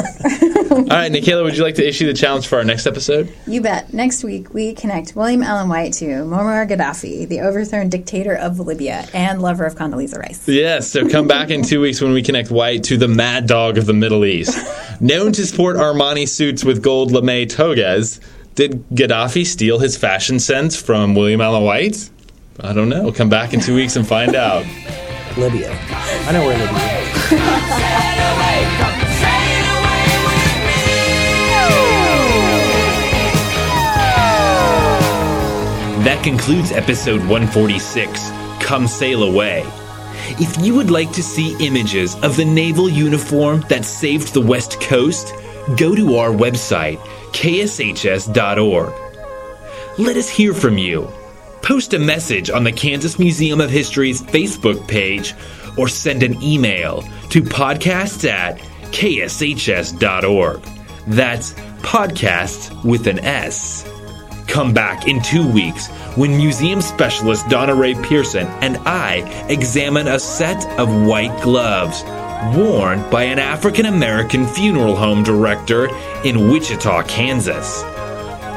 All 0.71 0.77
right, 0.85 1.11
Nikayla, 1.11 1.43
would 1.43 1.57
you 1.57 1.63
like 1.63 1.75
to 1.75 1.85
issue 1.87 2.05
the 2.07 2.13
challenge 2.13 2.47
for 2.47 2.57
our 2.57 2.63
next 2.63 2.87
episode? 2.87 3.33
you 3.45 3.59
bet. 3.61 3.93
Next 3.93 4.23
week 4.23 4.53
we 4.53 4.73
connect 4.73 5.17
William 5.17 5.43
Allen 5.43 5.67
White 5.67 5.91
to 5.93 6.05
Muammar 6.05 6.65
Gaddafi, 6.69 7.27
the 7.27 7.41
overthrown 7.41 7.89
dictator 7.89 8.35
of 8.35 8.57
Libya 8.59 9.05
and 9.13 9.41
lover 9.41 9.65
of 9.65 9.75
Condoleezza 9.75 10.17
Rice. 10.17 10.47
Yes, 10.47 10.89
so 10.89 11.09
come 11.09 11.27
back 11.27 11.49
in 11.49 11.61
two 11.63 11.81
weeks 11.81 11.99
when 11.99 12.13
we 12.13 12.23
connect 12.23 12.51
White 12.51 12.85
to 12.85 12.95
the 12.97 13.09
mad 13.09 13.47
dog 13.47 13.77
of 13.77 13.85
the 13.85 13.93
Middle 13.93 14.23
East. 14.23 14.57
Known 15.01 15.33
to 15.33 15.45
sport 15.45 15.75
Armani 15.75 16.25
suits 16.27 16.63
with 16.63 16.81
gold 16.81 17.11
lame 17.11 17.47
togas, 17.49 18.21
did 18.55 18.87
Gaddafi 18.89 19.45
steal 19.45 19.79
his 19.79 19.97
fashion 19.97 20.39
sense 20.39 20.75
from 20.75 21.15
William 21.15 21.41
Allen 21.41 21.63
White? 21.63 22.09
I 22.59 22.73
don't 22.73 22.89
know. 22.89 23.11
Come 23.11 23.29
back 23.29 23.53
in 23.53 23.59
two 23.61 23.75
weeks 23.75 23.95
and 23.95 24.05
find 24.07 24.35
out. 24.35 24.65
Libya. 25.37 25.71
I 25.71 26.31
know 26.33 26.45
where 26.45 26.57
Libya 26.57 26.99
is. 26.99 27.07
Sail 27.31 27.39
away, 28.31 28.67
come 28.77 28.99
sail 29.21 29.65
away 29.79 30.03
with 30.25 30.45
me. 35.97 36.03
That 36.03 36.21
concludes 36.23 36.71
episode 36.71 37.21
146 37.21 38.31
Come 38.59 38.87
Sail 38.87 39.23
Away. 39.23 39.63
If 40.39 40.63
you 40.63 40.75
would 40.75 40.91
like 40.91 41.11
to 41.13 41.23
see 41.23 41.55
images 41.65 42.15
of 42.15 42.35
the 42.35 42.45
naval 42.45 42.89
uniform 42.89 43.61
that 43.69 43.85
saved 43.85 44.33
the 44.33 44.41
West 44.41 44.79
Coast, 44.81 45.33
go 45.77 45.95
to 45.95 46.17
our 46.17 46.29
website, 46.29 46.99
kshs.org. 47.33 48.93
Let 49.97 50.17
us 50.17 50.29
hear 50.29 50.53
from 50.53 50.77
you. 50.77 51.11
Post 51.61 51.93
a 51.93 51.99
message 51.99 52.49
on 52.49 52.63
the 52.63 52.71
Kansas 52.71 53.19
Museum 53.19 53.61
of 53.61 53.69
History's 53.69 54.21
Facebook 54.21 54.87
page 54.87 55.35
or 55.77 55.87
send 55.87 56.23
an 56.23 56.41
email 56.41 57.03
to 57.29 57.41
podcasts 57.41 58.27
at 58.29 58.57
kshs.org. 58.91 60.61
That's 61.07 61.53
podcasts 61.81 62.83
with 62.83 63.07
an 63.07 63.19
S. 63.19 63.87
Come 64.47 64.73
back 64.73 65.07
in 65.07 65.21
two 65.21 65.49
weeks 65.49 65.87
when 66.15 66.35
museum 66.35 66.81
specialist 66.81 67.47
Donna 67.47 67.73
Rae 67.73 67.95
Pearson 67.95 68.47
and 68.61 68.77
I 68.79 69.47
examine 69.49 70.07
a 70.07 70.19
set 70.19 70.65
of 70.79 70.89
white 71.05 71.41
gloves 71.41 72.03
worn 72.55 73.07
by 73.09 73.23
an 73.23 73.39
African 73.39 73.85
American 73.85 74.47
funeral 74.47 74.95
home 74.95 75.23
director 75.23 75.87
in 76.23 76.49
Wichita, 76.49 77.03
Kansas. 77.03 77.83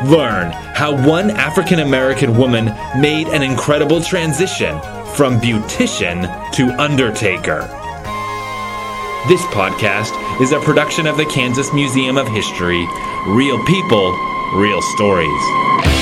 Learn 0.07 0.51
how 0.53 0.95
one 1.07 1.31
African 1.31 1.81
American 1.81 2.37
woman 2.37 2.67
made 3.01 3.29
an 3.29 3.43
incredible 3.43 4.03
transition 4.03 4.81
from 5.15 5.41
beautician 5.41 6.23
to 6.53 6.69
undertaker. 6.81 7.61
This 9.29 9.43
podcast 9.47 10.13
is 10.41 10.53
a 10.53 10.61
production 10.61 11.07
of 11.07 11.17
the 11.17 11.27
Kansas 11.27 11.73
Museum 11.73 12.17
of 12.17 12.29
History. 12.29 12.87
Real 13.29 13.63
people, 13.65 14.13
real 14.57 14.83
stories. 14.83 15.94